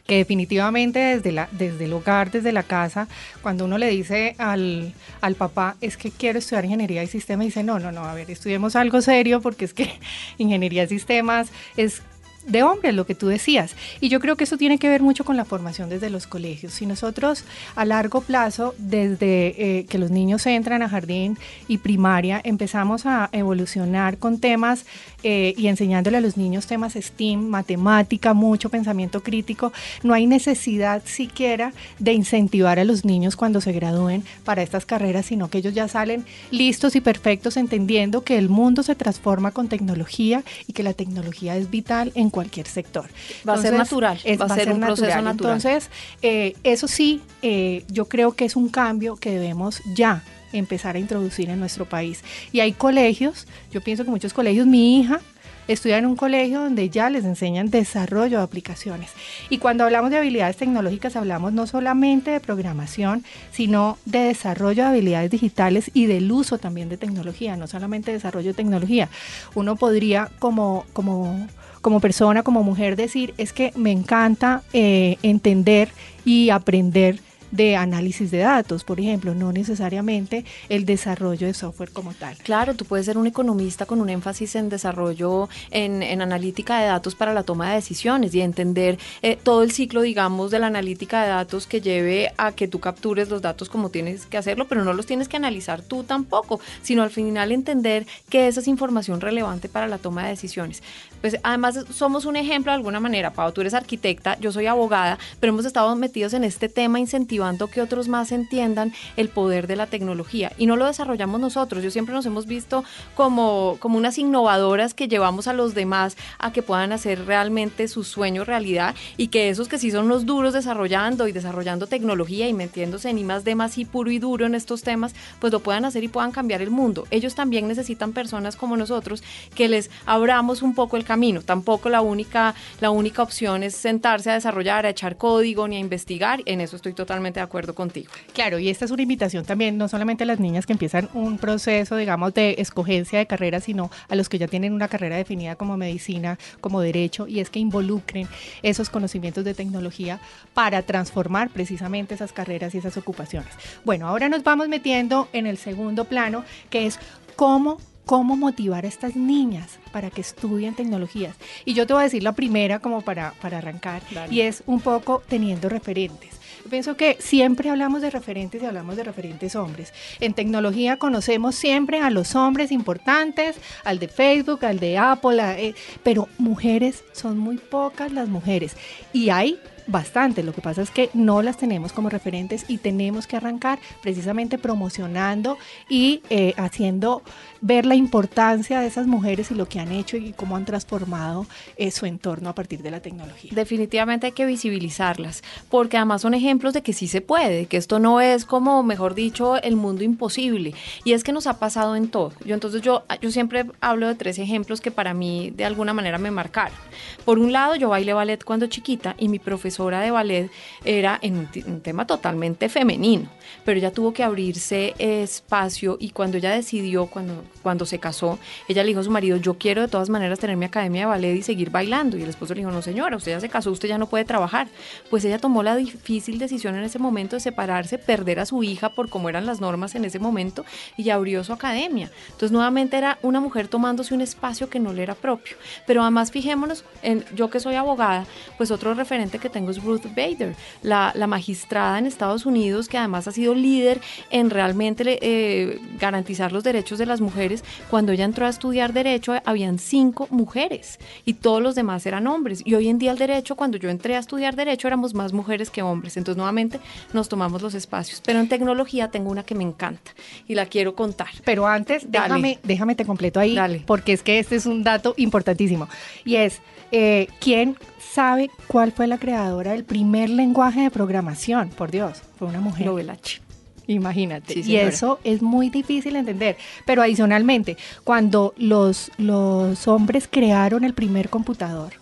que 0.09 0.17
definitivamente 0.17 0.99
desde, 0.99 1.33
la, 1.33 1.51
desde 1.53 1.85
el 1.85 1.93
hogar, 1.93 2.31
desde 2.31 2.51
la 2.51 2.63
casa, 2.63 3.09
cuando 3.43 3.67
uno 3.67 3.77
le 3.77 3.91
dice 3.91 4.35
al, 4.39 4.95
al 5.21 5.35
papá, 5.35 5.77
es 5.83 5.99
que 5.99 6.11
quiero 6.11 6.39
estudiar 6.39 6.65
ingeniería 6.65 7.03
de 7.03 7.07
sistemas, 7.07 7.45
dice, 7.45 7.63
no, 7.63 7.79
no, 7.79 7.93
no, 7.93 8.05
a 8.05 8.15
ver, 8.15 8.31
estudiemos 8.31 8.75
algo 8.75 9.03
serio 9.03 9.43
porque 9.43 9.67
es 9.67 9.75
que 9.75 10.01
ingeniería 10.39 10.83
de 10.83 10.89
sistemas 10.89 11.51
es 11.77 12.01
de 12.49 12.63
hombres, 12.63 12.95
lo 12.95 13.07
que 13.07 13.15
tú 13.15 13.29
decías. 13.29 13.77
Y 14.01 14.09
yo 14.09 14.21
creo 14.21 14.37
que 14.37 14.45
eso 14.45 14.57
tiene 14.57 14.79
que 14.79 14.89
ver 14.89 15.03
mucho 15.03 15.25
con 15.25 15.37
la 15.37 15.45
formación 15.45 15.89
desde 15.89 16.11
los 16.11 16.27
colegios. 16.27 16.73
Si 16.73 16.87
nosotros 16.87 17.45
a 17.77 17.85
largo 17.85 18.23
plazo, 18.23 18.75
desde 18.79 19.79
eh, 19.79 19.87
que 19.87 19.99
los 19.99 20.11
niños 20.11 20.47
entran 20.47 20.83
a 20.83 20.89
jardín 20.89 21.39
y 21.69 21.79
primaria, 21.79 22.41
empezamos 22.43 23.07
a 23.07 23.29
evolucionar 23.33 24.19
con 24.19 24.41
temas 24.41 24.87
eh, 25.23 25.55
y 25.57 25.67
enseñándole 25.67 26.19
a 26.19 26.21
los 26.21 26.37
niños 26.37 26.67
temas 26.67 26.95
STEAM, 26.95 27.49
matemática, 27.49 28.35
mucho 28.35 28.69
pensamiento 28.69 29.23
crítico, 29.23 29.73
no 30.03 30.15
hay 30.15 30.27
necesidad 30.27 31.03
siquiera 31.05 31.73
de 31.99 32.13
incentivar 32.13 32.79
a 32.79 32.85
los 32.85 33.05
niños 33.05 33.35
cuando 33.35 33.61
se 33.61 33.73
gradúen 33.73 34.23
para 34.45 34.63
estas 34.63 34.87
carreras, 34.87 35.27
sino 35.27 35.49
que 35.49 35.59
ellos 35.59 35.75
ya 35.75 35.89
salen 35.89 36.25
listos 36.51 36.95
y 36.97 37.01
perfectos 37.01 37.57
entendiendo 37.57 38.23
que 38.23 38.39
el 38.39 38.49
mundo 38.49 38.83
se 38.83 38.95
transforma 38.95 39.51
con 39.51 39.69
tecnología 39.69 40.45
y 40.67 40.73
que 40.73 40.83
la 40.83 40.93
tecnología 40.93 41.57
es 41.57 41.71
vital 41.71 42.13
en 42.15 42.31
cualquier 42.31 42.67
sector. 42.67 43.07
Va 43.49 43.55
a 43.55 43.59
ser 43.59 43.75
natural, 43.75 44.19
va, 44.41 44.47
a 44.47 44.55
ser 44.55 44.73
un 44.73 44.81
proceso 44.81 45.23
natural. 45.23 45.57
Entonces, 45.57 45.91
eh, 46.23 46.55
eso 46.63 46.87
sí, 46.87 47.23
eh, 47.43 47.85
yo 47.89 48.07
creo 48.07 48.33
que 48.33 48.45
es 48.45 48.57
un 48.57 48.69
cambio 48.69 49.17
que 49.17 49.31
debemos 49.31 49.83
ya 49.95 50.23
empezar 50.53 50.97
a 50.97 50.99
introducir 50.99 51.51
en 51.51 51.61
nuestro 51.61 51.89
país. 51.89 52.23
Y 52.53 52.61
hay 52.61 52.73
colegios, 52.73 53.47
yo 53.73 53.81
pienso 53.81 54.05
que 54.05 54.11
muchos 54.11 54.33
colegios, 54.33 54.67
mi 54.67 55.01
hija 55.01 55.21
estudia 55.69 55.99
en 55.99 56.07
un 56.07 56.17
colegio 56.17 56.61
donde 56.61 56.89
ya 56.89 57.11
les 57.11 57.25
enseñan 57.25 57.71
desarrollo 57.71 58.39
de 58.39 58.45
aplicaciones. 58.45 59.11
Y 59.51 59.59
cuando 59.59 59.85
hablamos 59.85 60.11
de 60.11 60.17
habilidades 60.17 60.57
tecnológicas, 60.57 61.15
hablamos 61.15 61.53
no 61.53 61.67
solamente 61.67 62.31
de 62.31 62.41
programación, 62.41 63.23
sino 63.53 63.99
de 64.07 64.21
desarrollo 64.21 64.83
de 64.85 64.89
habilidades 64.89 65.31
digitales 65.31 65.91
y 65.93 66.07
del 66.07 66.33
uso 66.33 66.59
también 66.59 66.89
de 66.89 66.97
tecnología, 66.97 67.57
no 67.57 67.67
solamente 67.67 68.13
desarrollo 68.13 68.49
de 68.49 68.55
tecnología. 68.55 69.11
Uno 69.55 69.77
podría 69.77 70.31
como, 70.39 70.87
como 70.93 71.47
como 71.81 72.01
persona, 72.01 72.43
como 72.43 72.65
mujer, 72.65 72.97
decir 72.97 73.35
es 73.39 73.53
que 73.53 73.73
me 73.77 73.93
encanta 73.93 74.63
eh, 74.73 75.17
entender 75.23 75.91
y 76.25 76.51
aprender 76.51 77.21
de 77.51 77.77
análisis 77.77 78.31
de 78.31 78.39
datos, 78.39 78.85
por 78.85 79.01
ejemplo, 79.01 79.35
no 79.35 79.53
necesariamente 79.53 80.45
el 80.69 80.85
desarrollo 80.85 81.47
de 81.47 81.55
software 81.55 81.91
como 81.91 82.13
tal. 82.15 82.37
Claro, 82.39 82.75
tú 82.75 82.85
puedes 82.85 83.07
ser 83.07 83.19
un 83.19 83.27
economista 83.27 83.87
con 83.87 84.01
un 84.01 84.09
énfasis 84.09 84.57
en 84.57 84.69
desarrollo, 84.69 85.49
en, 85.71 85.99
analítica 86.21 86.81
de 86.81 86.87
datos 86.87 87.15
para 87.15 87.33
la 87.33 87.43
toma 87.43 87.71
de 87.71 87.77
decisiones 87.77 88.35
y 88.35 88.41
entender 88.41 88.99
eh, 89.23 89.39
todo 89.43 89.63
el 89.63 89.71
ciclo, 89.73 90.03
digamos, 90.03 90.51
de 90.51 90.59
la 90.59 90.67
analítica 90.67 91.23
de 91.23 91.29
datos 91.29 91.67
que 91.67 91.81
lleve 91.81 92.33
a 92.37 92.53
que 92.53 92.69
tú 92.69 92.81
captures 92.81 93.29
los 93.29 93.43
datos 93.43 93.69
como 93.69 93.91
tienes 93.91 94.27
que 94.27 94.37
hacerlo, 94.37 94.67
pero 94.69 94.85
no 94.85 94.93
los 94.93 95.07
tienes 95.07 95.29
que 95.29 95.37
analizar 95.37 95.83
tú 95.83 96.05
tampoco, 96.05 96.61
sino 96.83 97.03
al 97.03 97.11
final 97.11 97.53
entender 97.53 98.07
que 98.29 98.49
esa 98.49 98.61
es 98.61 98.69
información 98.69 99.21
relevante 99.21 99.69
para 99.69 99.89
la 99.89 99.99
toma 99.99 100.25
de 100.25 100.31
decisiones. 100.31 100.83
Pues 101.21 101.37
además 101.43 101.85
somos 101.93 102.25
un 102.25 102.37
ejemplo 102.37 102.73
de 102.73 102.77
alguna 102.77 103.01
manera, 103.01 103.33
Pau, 103.33 103.53
tú 103.53 103.61
eres 103.61 103.75
arquitecta, 103.75 104.39
yo 104.39 104.53
soy 104.53 104.67
abogada, 104.67 105.19
pero 105.41 105.53
hemos 105.53 105.65
estado 105.65 105.95
metidos 105.97 106.33
en 106.33 106.45
este 106.45 106.69
tema 106.69 107.01
incentivando 107.39 107.69
que 107.69 107.83
otros 107.83 108.09
más 108.09 108.33
entiendan 108.33 108.93
el 109.17 109.29
poder 109.29 109.67
de 109.67 109.77
la 109.77 109.87
tecnología. 109.87 110.53
Y 110.59 110.67
no 110.67 110.77
lo 110.77 110.87
desarrollamos 110.87 111.41
nosotros, 111.41 111.83
yo 111.83 111.91
siempre 111.91 112.15
nos 112.15 112.27
hemos 112.27 112.47
visto 112.47 112.85
como, 113.15 113.77
como 113.81 113.97
unas 113.97 114.19
innovadoras 114.19 114.95
que 114.95 115.09
llevamos 115.09 115.47
a 115.47 115.53
los 115.53 115.75
demás 115.75 116.17
a 116.39 116.53
que 116.53 116.63
puedan 116.63 116.93
hacer 116.93 117.27
realmente 117.27 117.89
su 117.89 118.05
sueño 118.05 118.45
realidad 118.45 118.95
y 119.17 119.29
que 119.29 119.51
esos 119.51 119.69
que 119.69 119.79
sí 119.79 119.91
son 119.91 120.09
los 120.09 120.27
duros 120.27 120.53
desarrollando 120.53 121.29
y 121.29 121.33
desarrollando 121.33 121.87
tecnología 121.87 122.49
y 122.49 122.55
metiéndose 122.55 123.11
en 123.11 123.19
I 123.19 123.25
más 123.25 123.45
D 123.45 123.55
más 123.55 123.79
y 123.79 123.85
puro 123.85 124.11
y 124.11 124.19
duro 124.19 124.47
en 124.47 124.55
estos 124.55 124.83
temas, 124.83 125.15
pues 125.41 125.53
lo 125.53 125.61
puedan 125.61 125.85
hacer 125.85 126.03
y 126.03 126.09
puedan 126.09 126.33
cambiar 126.33 126.63
el 126.63 126.71
mundo. 126.71 127.07
Ellos 127.11 127.35
también 127.35 127.69
necesitan 127.69 128.13
personas 128.13 128.57
como 128.57 128.77
nosotros 128.77 129.23
que 129.55 129.69
les 129.69 129.91
abramos 130.07 130.63
un 130.63 130.75
poco 130.75 130.97
el 130.97 131.05
camino. 131.05 131.43
Tampoco 131.43 131.89
la 131.89 132.01
única, 132.01 132.55
la 132.81 132.91
única 132.91 133.23
opción 133.23 133.63
es 133.63 133.77
sentarse 133.77 134.31
a 134.31 134.35
desarrollar, 134.35 134.87
a 134.87 134.91
echar 134.91 135.17
código 135.17 135.69
ni 135.69 135.77
a 135.77 135.81
investigar. 135.81 136.41
En 136.47 136.61
eso 136.61 136.77
estoy 136.77 136.95
totalmente 136.95 137.28
de 137.35 137.41
acuerdo 137.41 137.75
contigo. 137.75 138.11
Claro, 138.33 138.59
y 138.59 138.69
esta 138.69 138.85
es 138.85 138.91
una 138.91 139.03
invitación 139.03 139.45
también, 139.45 139.79
no 139.79 139.89
solamente 139.89 140.25
a 140.25 140.27
las 140.27 140.41
niñas 140.41 140.67
que 140.67 140.73
empiezan 140.73 141.09
un 141.15 141.39
proceso, 141.39 141.97
digamos, 141.97 142.35
de 142.35 142.57
escogencia 142.59 143.19
de 143.19 143.27
carrera, 143.27 143.61
sino 143.61 143.91
a 144.09 144.15
los 144.15 144.29
que 144.29 144.39
ya 144.39 144.49
tienen 144.49 144.73
una 144.73 144.89
carrera 144.89 145.17
definida 145.17 145.57
como 145.57 145.77
medicina, 145.77 146.39
como 146.61 146.81
derecho, 146.81 147.27
y 147.27 147.41
es 147.41 147.51
que 147.51 147.59
involucren 147.59 148.29
esos 148.63 148.91
conocimientos 148.91 149.45
de 149.45 149.55
tecnología 149.55 150.21
para 150.55 150.83
transformar 150.83 151.51
precisamente 151.51 152.15
esas 152.15 152.33
carreras 152.33 152.75
y 152.75 152.79
esas 152.79 152.97
ocupaciones. 152.97 153.51
Bueno, 153.85 154.09
ahora 154.09 154.29
nos 154.29 154.43
vamos 154.43 154.69
metiendo 154.69 155.29
en 155.33 155.47
el 155.47 155.59
segundo 155.59 156.05
plano, 156.05 156.45
que 156.71 156.87
es 156.87 156.99
cómo 157.37 157.79
cómo 158.09 158.39
motivar 158.39 158.87
a 158.87 158.89
estas 158.89 159.17
niñas 159.17 159.79
para 159.93 160.09
que 160.09 160.23
estudien 160.23 160.75
tecnologías. 160.75 161.37
Y 161.67 161.75
yo 161.75 161.87
te 161.87 161.93
voy 161.93 162.01
a 162.01 162.05
decir 162.05 162.23
la 162.23 162.33
primera 162.33 162.79
como 162.79 163.03
para, 163.03 163.35
para 163.43 163.59
arrancar, 163.59 164.01
y 164.31 164.41
es 164.41 164.63
un 164.65 164.81
poco 164.81 165.23
teniendo 165.29 165.69
referentes 165.69 166.38
pienso 166.69 166.97
que 166.97 167.17
siempre 167.21 167.71
hablamos 167.71 168.03
de 168.03 168.11
referentes 168.11 168.63
y 168.63 168.67
hablamos 168.67 168.97
de 168.97 169.05
referentes 169.05 169.57
hombres. 169.57 169.93
En 170.21 170.35
tecnología 170.35 170.97
conocemos 170.99 171.55
siempre 171.55 172.01
a 172.01 172.11
los 172.11 172.35
hombres 172.35 172.71
importantes, 172.73 173.57
al 173.85 173.99
de 173.99 174.09
Facebook, 174.09 174.65
al 174.65 174.79
de 174.79 174.99
Apple, 174.99 175.43
eh, 175.43 175.75
pero 176.03 176.29
mujeres 176.39 177.05
son 177.13 177.39
muy 177.39 177.59
pocas 177.59 178.13
las 178.13 178.29
mujeres. 178.29 178.77
Y 179.13 179.31
hay 179.31 179.59
bastante. 179.89 180.43
Lo 180.43 180.53
que 180.53 180.61
pasa 180.61 180.83
es 180.83 180.91
que 180.91 181.11
no 181.15 181.43
las 181.43 181.57
tenemos 181.57 181.93
como 181.93 182.09
referentes 182.11 182.65
y 182.69 182.79
tenemos 182.79 183.27
que 183.27 183.37
arrancar 183.37 183.81
precisamente 184.03 184.59
promocionando 184.59 185.59
y 185.89 186.23
eh, 186.31 186.55
haciendo 186.57 187.23
ver 187.61 187.87
la 187.87 187.97
importancia 187.97 188.81
de 188.81 188.87
esas 188.87 189.07
mujeres 189.07 189.51
y 189.51 189.55
lo 189.55 189.69
que 189.69 189.81
han 189.81 189.91
hecho 189.91 190.17
y 190.17 190.33
cómo 190.33 190.57
han 190.57 190.65
transformado 190.65 191.47
eh, 191.77 191.91
su 191.91 192.07
entorno 192.07 192.51
a 192.51 192.55
partir 192.55 192.83
de 192.83 192.91
la 192.91 193.01
tecnología. 193.01 193.51
Definitivamente 193.55 194.27
hay 194.27 194.33
que 194.33 194.47
visibilizarlas, 194.47 195.43
porque 195.69 195.97
además 195.97 196.23
son 196.23 196.35
ejemplos 196.35 196.75
de 196.75 196.83
que 196.83 196.93
sí 196.93 197.09
se 197.09 197.21
puede, 197.21 197.67
que 197.67 197.77
esto 197.77 197.99
no 197.99 198.21
es 198.21 198.45
como, 198.45 198.83
mejor 198.83 199.15
dicho, 199.15 199.57
el 199.57 199.77
mundo 199.77 200.05
imposible. 200.05 200.75
Y 201.05 201.13
es 201.13 201.25
que 201.25 201.33
nos 201.33 201.47
ha 201.47 201.59
pasado 201.59 201.97
en 201.97 202.09
todo. 202.09 202.33
Yo 202.45 202.55
entonces 202.55 202.83
yo, 202.83 203.05
yo 203.21 203.31
siempre 203.31 203.67
hablo 203.81 204.07
de 204.07 204.15
tres 204.15 204.39
ejemplos 204.39 204.81
que 204.81 204.91
para 204.91 205.15
mí 205.15 205.51
de 205.57 205.65
alguna 205.65 205.95
manera 205.95 206.19
me 206.19 206.31
marcaron. 206.31 206.77
Por 207.25 207.39
un 207.39 207.53
lado, 207.53 207.75
yo 207.75 207.89
bailé 207.89 208.13
ballet 208.13 208.45
cuando 208.45 208.67
chiquita 208.67 209.15
y 209.19 209.29
mi 209.29 209.39
profesora 209.79 210.01
de 210.01 210.11
ballet 210.11 210.51
era 210.85 211.19
en 211.23 211.39
un, 211.39 211.49
un 211.67 211.81
tema 211.81 212.07
totalmente 212.07 212.69
femenino, 212.69 213.29
pero 213.65 213.79
ella 213.79 213.93
tuvo 213.93 214.13
que 214.13 214.25
abrirse 214.25 214.95
espacio 214.99 215.97
y 216.01 216.11
cuando 216.11 216.37
ella 216.37 216.51
decidió, 216.51 217.07
cuando 217.07 217.45
cuando 217.69 217.85
se 217.85 217.99
casó, 217.99 218.39
ella 218.67 218.83
le 218.83 218.89
dijo 218.89 219.01
a 219.01 219.05
su 219.05 219.11
marido, 219.11 219.37
yo 219.37 219.59
quiero 219.59 219.83
de 219.83 219.89
todas 219.89 220.09
maneras 220.09 220.39
tener 220.39 220.57
mi 220.57 220.65
academia 220.65 221.03
de 221.03 221.07
ballet 221.07 221.37
y 221.37 221.43
seguir 221.43 221.69
bailando. 221.69 222.17
Y 222.17 222.23
el 222.23 222.31
esposo 222.31 222.55
le 222.55 222.61
dijo, 222.61 222.71
no 222.71 222.81
señora, 222.81 223.15
usted 223.15 223.33
ya 223.33 223.41
se 223.41 223.51
casó, 223.51 223.71
usted 223.71 223.91
ya 223.91 223.99
no 223.99 224.07
puede 224.07 224.25
trabajar. 224.25 224.69
Pues 225.11 225.23
ella 225.27 225.39
tomó 225.39 225.63
la 225.63 225.77
difícil 225.77 226.39
decisión 226.39 226.77
en 226.77 226.85
ese 226.85 226.99
momento 226.99 227.37
de 227.37 227.41
separarse, 227.41 227.99
perder 227.99 228.41
a 228.41 228.47
su 228.47 228.63
hija 228.63 228.89
por 228.89 229.11
cómo 229.11 229.29
eran 229.29 229.45
las 229.45 229.61
normas 229.61 229.95
en 229.97 230.07
ese 230.07 230.19
momento 230.19 230.65
y 230.97 231.11
abrió 231.11 231.45
su 231.45 231.53
academia. 231.53 232.11
Entonces 232.29 232.53
nuevamente 232.53 232.97
era 232.97 233.19
una 233.21 233.39
mujer 233.39 233.69
tomándose 233.69 234.15
un 234.15 234.23
espacio 234.23 234.71
que 234.71 234.81
no 234.81 234.95
le 234.95 235.03
era 235.03 235.15
propio. 235.15 235.59
Pero 235.87 236.01
además 236.01 236.31
fijémonos, 236.31 236.87
en, 237.03 237.23
yo 237.35 237.51
que 237.51 237.61
soy 237.61 237.75
abogada, 237.75 238.25
pues 238.57 238.71
otro 238.71 238.95
referente 238.95 239.39
que 239.39 239.51
tengo 239.51 239.68
Ruth 239.77 240.07
Bader, 240.17 240.57
la, 240.83 241.13
magistrada 241.29 241.99
en 241.99 242.07
Estados 242.07 242.47
Unidos 242.47 242.89
que 242.89 242.97
además 242.97 243.29
ha 243.29 243.33
sido 243.33 243.55
líder 243.55 244.01
en 244.31 244.49
realmente 244.49 245.19
eh, 245.21 245.79
garantizar 245.99 246.53
los 246.53 246.65
derechos 246.65 246.99
de 246.99 247.05
las 247.05 247.21
mujeres 247.21 247.63
cuando 247.91 248.13
ella 248.13 248.25
entró 248.25 248.47
a 248.47 248.49
estudiar 248.49 248.95
derecho 248.95 249.35
habían 249.45 249.79
cinco 249.79 250.27
mujeres 250.31 250.99
y 251.25 251.35
todos 251.35 251.63
los 251.63 251.75
demás 251.75 252.07
eran 252.07 252.27
hombres. 252.27 252.63
Y 252.65 252.75
hoy 252.75 252.89
en 252.89 252.99
día 252.99 253.11
el 253.11 253.19
derecho, 253.19 253.57
cuando 253.57 253.79
yo 253.79 253.91
entré 253.91 254.17
a 254.17 254.19
estudiar 254.19 254.57
derecho, 254.57 254.89
éramos 254.89 255.15
más 255.15 255.33
mujeres 255.33 255.71
que 255.71 255.83
hombres. 255.83 256.17
Entonces 256.17 256.37
nuevamente 256.37 256.81
nos 257.13 257.29
tomamos 257.29 257.63
los 257.63 257.75
espacios. 257.75 258.23
Pero 258.25 258.41
en 258.41 258.49
tecnología 258.49 259.11
tengo 259.11 259.31
una 259.31 259.43
que 259.43 259.55
me 259.55 259.65
encanta 259.65 260.13
y 260.47 260.55
la 260.55 260.67
quiero 260.67 260.95
contar. 260.95 261.29
Pero 261.45 261.67
antes, 261.67 262.11
déjame, 262.11 262.59
déjame 262.63 262.95
te 262.95 263.05
completo 263.05 263.41
ahí, 263.41 263.59
porque 263.87 264.13
es 264.13 264.23
que 264.23 264.39
este 264.39 264.57
es 264.57 264.67
un 264.67 264.83
dato 264.83 265.15
importantísimo. 265.17 265.89
Y 266.25 266.37
es, 266.37 266.61
eh, 266.93 267.29
¿quién 267.41 267.77
sabe 267.99 268.51
cuál 268.67 268.93
fue 268.93 269.07
la 269.07 269.19
creadora 269.19 269.73
del 269.73 269.85
primer 269.85 270.31
lenguaje 270.31 270.81
de 270.83 270.91
programación? 270.91 271.71
Por 271.71 271.91
Dios, 271.91 272.23
fue 272.39 272.49
una 272.49 272.61
mujer. 272.61 272.87
Novelache. 272.87 273.41
Imagínate. 273.87 274.61
y 274.61 274.77
eso 274.77 275.19
es 275.25 275.41
muy 275.41 275.71
difícil 275.71 276.13
de 276.13 276.19
entender. 276.19 276.57
Pero 276.85 277.03
adicionalmente, 277.03 277.79
cuando 278.05 278.53
los, 278.59 279.11
los 279.17 279.89
hombres 279.89 280.29
crearon 280.31 280.85
el 280.85 280.93
primer 280.93 281.31
computador, 281.31 281.95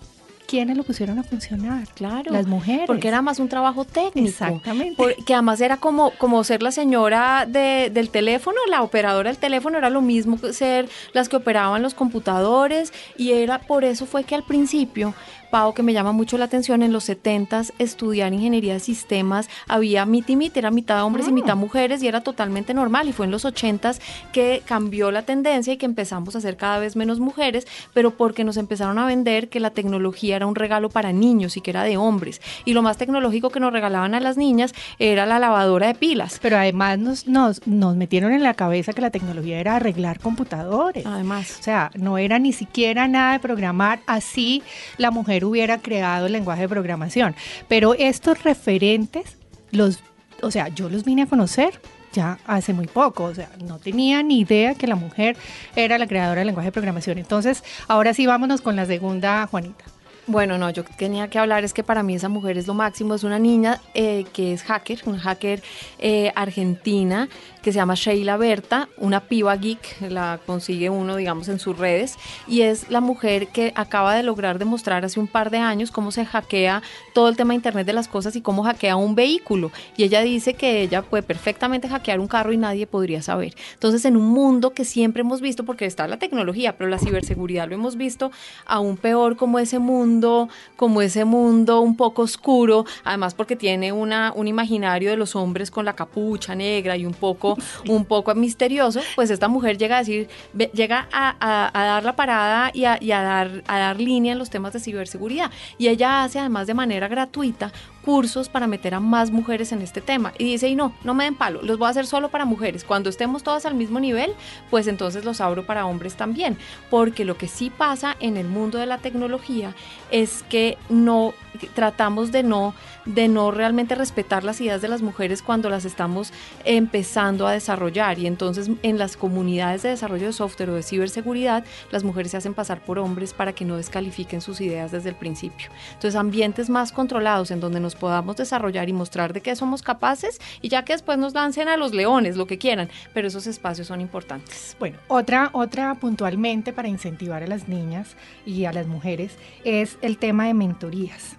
¿quiénes 0.46 0.76
lo 0.76 0.84
pusieron 0.84 1.18
a 1.18 1.22
funcionar? 1.22 1.86
Claro. 1.94 2.32
Las 2.32 2.46
mujeres. 2.46 2.86
Porque 2.86 3.08
era 3.08 3.20
más 3.20 3.38
un 3.38 3.48
trabajo 3.48 3.84
técnico. 3.84 4.28
Exactamente. 4.28 4.94
Porque 4.96 5.34
además 5.34 5.60
era 5.60 5.76
como, 5.76 6.10
como 6.12 6.42
ser 6.44 6.62
la 6.62 6.72
señora 6.72 7.46
de, 7.46 7.90
del 7.92 8.10
teléfono, 8.10 8.58
la 8.68 8.82
operadora 8.82 9.30
del 9.30 9.38
teléfono, 9.38 9.78
era 9.78 9.90
lo 9.90 10.00
mismo 10.00 10.40
que 10.40 10.52
ser 10.52 10.88
las 11.12 11.28
que 11.28 11.36
operaban 11.36 11.82
los 11.82 11.94
computadores. 11.94 12.92
Y 13.16 13.32
era 13.32 13.60
por 13.60 13.84
eso 13.84 14.06
fue 14.06 14.24
que 14.24 14.34
al 14.34 14.44
principio 14.44 15.14
Pau, 15.50 15.74
que 15.74 15.82
me 15.82 15.92
llama 15.92 16.12
mucho 16.12 16.38
la 16.38 16.46
atención, 16.46 16.82
en 16.82 16.92
los 16.92 17.04
70 17.04 17.46
estudiar 17.78 18.32
ingeniería 18.32 18.74
de 18.74 18.80
sistemas 18.80 19.48
había 19.68 20.04
mit 20.06 20.28
y 20.28 20.36
mit, 20.36 20.56
era 20.56 20.70
mitad 20.70 21.04
hombres 21.04 21.28
y 21.28 21.32
mitad 21.32 21.52
ah. 21.52 21.56
mujeres 21.56 22.02
y 22.02 22.08
era 22.08 22.20
totalmente 22.20 22.74
normal. 22.74 23.08
Y 23.08 23.12
fue 23.12 23.26
en 23.26 23.32
los 23.32 23.44
80 23.44 23.86
que 24.32 24.62
cambió 24.64 25.10
la 25.10 25.22
tendencia 25.22 25.72
y 25.72 25.76
que 25.76 25.86
empezamos 25.86 26.34
a 26.34 26.40
ser 26.40 26.56
cada 26.56 26.78
vez 26.78 26.96
menos 26.96 27.20
mujeres, 27.20 27.66
pero 27.94 28.10
porque 28.10 28.44
nos 28.44 28.56
empezaron 28.56 28.98
a 28.98 29.06
vender 29.06 29.48
que 29.48 29.60
la 29.60 29.70
tecnología 29.70 30.36
era 30.36 30.46
un 30.46 30.54
regalo 30.54 30.88
para 30.88 31.12
niños 31.12 31.56
y 31.56 31.60
que 31.60 31.70
era 31.70 31.82
de 31.82 31.96
hombres. 31.96 32.40
Y 32.64 32.72
lo 32.72 32.82
más 32.82 32.96
tecnológico 32.96 33.50
que 33.50 33.60
nos 33.60 33.72
regalaban 33.72 34.14
a 34.14 34.20
las 34.20 34.36
niñas 34.36 34.74
era 34.98 35.26
la 35.26 35.38
lavadora 35.38 35.88
de 35.88 35.94
pilas. 35.94 36.38
Pero 36.40 36.56
además 36.56 36.98
nos, 36.98 37.26
nos, 37.26 37.66
nos 37.66 37.96
metieron 37.96 38.32
en 38.32 38.42
la 38.42 38.54
cabeza 38.54 38.92
que 38.92 39.00
la 39.00 39.10
tecnología 39.10 39.60
era 39.60 39.76
arreglar 39.76 40.20
computadores. 40.20 41.06
Además. 41.06 41.58
O 41.60 41.62
sea, 41.62 41.90
no 41.94 42.18
era 42.18 42.38
ni 42.38 42.52
siquiera 42.52 43.08
nada 43.08 43.32
de 43.32 43.40
programar. 43.40 44.00
Así 44.06 44.62
la 44.98 45.10
mujer 45.10 45.35
hubiera 45.44 45.78
creado 45.78 46.26
el 46.26 46.32
lenguaje 46.32 46.62
de 46.62 46.68
programación. 46.68 47.34
Pero 47.68 47.94
estos 47.94 48.42
referentes, 48.42 49.36
los, 49.70 50.00
o 50.42 50.50
sea, 50.50 50.68
yo 50.68 50.88
los 50.88 51.04
vine 51.04 51.22
a 51.22 51.26
conocer 51.26 51.80
ya 52.12 52.38
hace 52.46 52.72
muy 52.72 52.86
poco, 52.86 53.24
o 53.24 53.34
sea, 53.34 53.50
no 53.62 53.78
tenía 53.78 54.22
ni 54.22 54.40
idea 54.40 54.74
que 54.74 54.86
la 54.86 54.96
mujer 54.96 55.36
era 55.74 55.98
la 55.98 56.06
creadora 56.06 56.40
del 56.40 56.46
lenguaje 56.46 56.68
de 56.68 56.72
programación. 56.72 57.18
Entonces, 57.18 57.62
ahora 57.88 58.14
sí 58.14 58.26
vámonos 58.26 58.62
con 58.62 58.74
la 58.74 58.86
segunda, 58.86 59.46
Juanita. 59.46 59.84
Bueno, 60.28 60.58
no, 60.58 60.70
yo 60.70 60.82
tenía 60.82 61.28
que 61.28 61.38
hablar, 61.38 61.62
es 61.62 61.72
que 61.72 61.84
para 61.84 62.02
mí 62.02 62.16
esa 62.16 62.28
mujer 62.28 62.58
es 62.58 62.66
lo 62.66 62.74
máximo, 62.74 63.14
es 63.14 63.22
una 63.22 63.38
niña 63.38 63.80
eh, 63.94 64.24
que 64.32 64.52
es 64.54 64.64
hacker, 64.64 65.02
una 65.06 65.20
hacker 65.20 65.62
eh, 66.00 66.32
argentina 66.34 67.28
que 67.66 67.72
se 67.72 67.80
llama 67.80 67.96
Sheila 67.96 68.36
Berta, 68.36 68.88
una 68.96 69.22
piba 69.22 69.56
geek, 69.56 70.02
la 70.08 70.38
consigue 70.46 70.88
uno, 70.88 71.16
digamos, 71.16 71.48
en 71.48 71.58
sus 71.58 71.76
redes, 71.76 72.16
y 72.46 72.60
es 72.60 72.92
la 72.92 73.00
mujer 73.00 73.48
que 73.48 73.72
acaba 73.74 74.14
de 74.14 74.22
lograr 74.22 74.60
demostrar 74.60 75.04
hace 75.04 75.18
un 75.18 75.26
par 75.26 75.50
de 75.50 75.58
años 75.58 75.90
cómo 75.90 76.12
se 76.12 76.24
hackea 76.24 76.80
todo 77.12 77.28
el 77.28 77.36
tema 77.36 77.50
de 77.50 77.56
Internet 77.56 77.84
de 77.84 77.92
las 77.92 78.06
cosas 78.06 78.36
y 78.36 78.40
cómo 78.40 78.62
hackea 78.62 78.94
un 78.94 79.16
vehículo. 79.16 79.72
Y 79.96 80.04
ella 80.04 80.20
dice 80.20 80.54
que 80.54 80.80
ella 80.80 81.02
puede 81.02 81.24
perfectamente 81.24 81.88
hackear 81.88 82.20
un 82.20 82.28
carro 82.28 82.52
y 82.52 82.56
nadie 82.56 82.86
podría 82.86 83.20
saber. 83.20 83.56
Entonces, 83.74 84.04
en 84.04 84.16
un 84.16 84.28
mundo 84.28 84.70
que 84.70 84.84
siempre 84.84 85.22
hemos 85.22 85.40
visto, 85.40 85.64
porque 85.64 85.86
está 85.86 86.06
la 86.06 86.20
tecnología, 86.20 86.76
pero 86.76 86.88
la 86.88 87.00
ciberseguridad 87.00 87.68
lo 87.68 87.74
hemos 87.74 87.96
visto 87.96 88.30
aún 88.64 88.96
peor 88.96 89.36
como 89.36 89.58
ese 89.58 89.80
mundo, 89.80 90.48
como 90.76 91.02
ese 91.02 91.24
mundo 91.24 91.80
un 91.80 91.96
poco 91.96 92.22
oscuro, 92.22 92.84
además 93.02 93.34
porque 93.34 93.56
tiene 93.56 93.90
una, 93.90 94.32
un 94.36 94.46
imaginario 94.46 95.10
de 95.10 95.16
los 95.16 95.34
hombres 95.34 95.72
con 95.72 95.84
la 95.84 95.96
capucha 95.96 96.54
negra 96.54 96.96
y 96.96 97.04
un 97.04 97.14
poco, 97.14 97.55
un 97.88 98.04
poco 98.04 98.34
misterioso, 98.34 99.00
pues 99.14 99.30
esta 99.30 99.48
mujer 99.48 99.78
llega 99.78 99.96
a 99.96 99.98
decir, 100.00 100.28
llega 100.72 101.08
a, 101.12 101.70
dar 101.72 102.04
la 102.04 102.16
parada 102.16 102.70
y, 102.72 102.84
a, 102.84 102.98
dar, 103.22 103.62
a 103.66 103.78
dar 103.78 104.00
línea 104.00 104.32
en 104.32 104.38
los 104.38 104.50
temas 104.50 104.72
de 104.72 104.80
ciberseguridad. 104.80 105.50
Y 105.78 105.88
ella 105.88 106.24
hace 106.24 106.38
además 106.38 106.66
de 106.66 106.74
manera 106.74 107.08
gratuita 107.08 107.72
cursos 108.06 108.48
para 108.48 108.68
meter 108.68 108.94
a 108.94 109.00
más 109.00 109.32
mujeres 109.32 109.72
en 109.72 109.82
este 109.82 110.00
tema. 110.00 110.32
Y 110.38 110.44
dice, 110.44 110.68
y 110.68 110.76
no, 110.76 110.94
no 111.02 111.12
me 111.12 111.24
den 111.24 111.34
palo, 111.34 111.60
los 111.60 111.76
voy 111.76 111.88
a 111.88 111.90
hacer 111.90 112.06
solo 112.06 112.30
para 112.30 112.44
mujeres. 112.44 112.84
Cuando 112.84 113.10
estemos 113.10 113.42
todas 113.42 113.66
al 113.66 113.74
mismo 113.74 113.98
nivel, 113.98 114.32
pues 114.70 114.86
entonces 114.86 115.24
los 115.24 115.40
abro 115.40 115.66
para 115.66 115.86
hombres 115.86 116.14
también. 116.14 116.56
Porque 116.88 117.24
lo 117.24 117.36
que 117.36 117.48
sí 117.48 117.68
pasa 117.68 118.16
en 118.20 118.36
el 118.36 118.46
mundo 118.46 118.78
de 118.78 118.86
la 118.86 118.98
tecnología 118.98 119.74
es 120.12 120.44
que 120.44 120.78
no 120.88 121.34
tratamos 121.74 122.30
de 122.30 122.44
no, 122.44 122.74
de 123.06 123.26
no 123.26 123.50
realmente 123.50 123.96
respetar 123.96 124.44
las 124.44 124.60
ideas 124.60 124.82
de 124.82 124.88
las 124.88 125.02
mujeres 125.02 125.42
cuando 125.42 125.68
las 125.68 125.84
estamos 125.84 126.32
empezando 126.64 127.48
a 127.48 127.52
desarrollar. 127.52 128.20
Y 128.20 128.28
entonces 128.28 128.70
en 128.84 128.98
las 128.98 129.16
comunidades 129.16 129.82
de 129.82 129.88
desarrollo 129.88 130.26
de 130.26 130.32
software 130.32 130.70
o 130.70 130.74
de 130.74 130.84
ciberseguridad, 130.84 131.64
las 131.90 132.04
mujeres 132.04 132.30
se 132.30 132.36
hacen 132.36 132.54
pasar 132.54 132.84
por 132.84 133.00
hombres 133.00 133.32
para 133.32 133.52
que 133.52 133.64
no 133.64 133.76
descalifiquen 133.76 134.40
sus 134.40 134.60
ideas 134.60 134.92
desde 134.92 135.08
el 135.08 135.16
principio. 135.16 135.70
Entonces 135.88 136.14
ambientes 136.14 136.70
más 136.70 136.92
controlados 136.92 137.50
en 137.50 137.58
donde 137.58 137.80
nos 137.80 137.95
podamos 137.96 138.36
desarrollar 138.36 138.88
y 138.88 138.92
mostrar 138.92 139.32
de 139.32 139.40
qué 139.40 139.56
somos 139.56 139.82
capaces 139.82 140.40
y 140.62 140.68
ya 140.68 140.84
que 140.84 140.92
después 140.92 141.18
nos 141.18 141.34
lancen 141.34 141.68
a 141.68 141.76
los 141.76 141.92
leones, 141.94 142.36
lo 142.36 142.46
que 142.46 142.58
quieran, 142.58 142.88
pero 143.12 143.28
esos 143.28 143.46
espacios 143.46 143.86
son 143.88 144.00
importantes. 144.00 144.76
Bueno, 144.78 144.98
otra, 145.08 145.50
otra 145.52 145.94
puntualmente 145.94 146.72
para 146.72 146.88
incentivar 146.88 147.42
a 147.42 147.46
las 147.46 147.68
niñas 147.68 148.16
y 148.44 148.64
a 148.64 148.72
las 148.72 148.86
mujeres 148.86 149.36
es 149.64 149.98
el 150.02 150.18
tema 150.18 150.46
de 150.46 150.54
mentorías. 150.54 151.36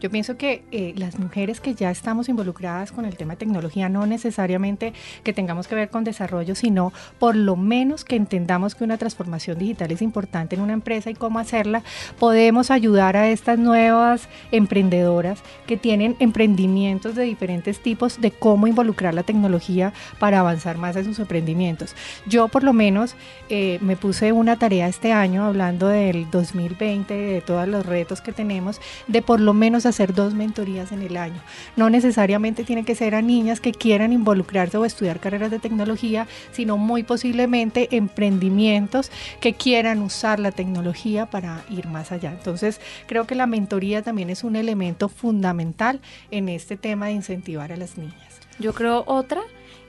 Yo 0.00 0.10
pienso 0.10 0.36
que 0.36 0.62
eh, 0.72 0.92
las 0.96 1.18
mujeres 1.18 1.60
que 1.60 1.74
ya 1.74 1.90
estamos 1.90 2.28
involucradas 2.28 2.92
con 2.92 3.06
el 3.06 3.16
tema 3.16 3.32
de 3.32 3.38
tecnología, 3.38 3.88
no 3.88 4.06
necesariamente 4.06 4.92
que 5.24 5.32
tengamos 5.32 5.68
que 5.68 5.74
ver 5.74 5.88
con 5.88 6.04
desarrollo, 6.04 6.54
sino 6.54 6.92
por 7.18 7.34
lo 7.34 7.56
menos 7.56 8.04
que 8.04 8.16
entendamos 8.16 8.74
que 8.74 8.84
una 8.84 8.98
transformación 8.98 9.58
digital 9.58 9.90
es 9.92 10.02
importante 10.02 10.54
en 10.54 10.60
una 10.60 10.74
empresa 10.74 11.10
y 11.10 11.14
cómo 11.14 11.38
hacerla, 11.38 11.82
podemos 12.18 12.70
ayudar 12.70 13.16
a 13.16 13.30
estas 13.30 13.58
nuevas 13.58 14.28
emprendedoras 14.52 15.40
que 15.66 15.78
tienen 15.78 16.16
emprendimientos 16.18 17.14
de 17.14 17.22
diferentes 17.22 17.80
tipos 17.80 18.20
de 18.20 18.30
cómo 18.30 18.66
involucrar 18.66 19.14
la 19.14 19.22
tecnología 19.22 19.94
para 20.18 20.40
avanzar 20.40 20.76
más 20.76 20.96
en 20.96 21.04
sus 21.04 21.18
emprendimientos. 21.18 21.94
Yo 22.26 22.48
por 22.48 22.64
lo 22.64 22.74
menos 22.74 23.16
eh, 23.48 23.78
me 23.80 23.96
puse 23.96 24.32
una 24.32 24.58
tarea 24.58 24.88
este 24.88 25.12
año 25.12 25.44
hablando 25.44 25.88
del 25.88 26.30
2020, 26.30 27.14
de 27.14 27.40
todos 27.40 27.66
los 27.66 27.86
retos 27.86 28.20
que 28.20 28.32
tenemos, 28.32 28.80
de 29.06 29.22
por 29.22 29.40
lo 29.40 29.54
menos 29.54 29.85
hacer 29.86 30.14
dos 30.14 30.34
mentorías 30.34 30.92
en 30.92 31.02
el 31.02 31.16
año. 31.16 31.40
No 31.76 31.90
necesariamente 31.90 32.64
tiene 32.64 32.84
que 32.84 32.94
ser 32.94 33.14
a 33.14 33.22
niñas 33.22 33.60
que 33.60 33.72
quieran 33.72 34.12
involucrarse 34.12 34.76
o 34.76 34.84
estudiar 34.84 35.20
carreras 35.20 35.50
de 35.50 35.58
tecnología, 35.58 36.26
sino 36.52 36.76
muy 36.76 37.02
posiblemente 37.02 37.96
emprendimientos 37.96 39.10
que 39.40 39.54
quieran 39.54 40.02
usar 40.02 40.40
la 40.40 40.52
tecnología 40.52 41.26
para 41.26 41.64
ir 41.70 41.86
más 41.86 42.12
allá. 42.12 42.32
Entonces, 42.32 42.80
creo 43.06 43.26
que 43.26 43.34
la 43.34 43.46
mentoría 43.46 44.02
también 44.02 44.30
es 44.30 44.44
un 44.44 44.56
elemento 44.56 45.08
fundamental 45.08 46.00
en 46.30 46.48
este 46.48 46.76
tema 46.76 47.06
de 47.06 47.12
incentivar 47.12 47.72
a 47.72 47.76
las 47.76 47.98
niñas. 47.98 48.40
Yo 48.58 48.72
creo 48.72 49.04
otra 49.06 49.42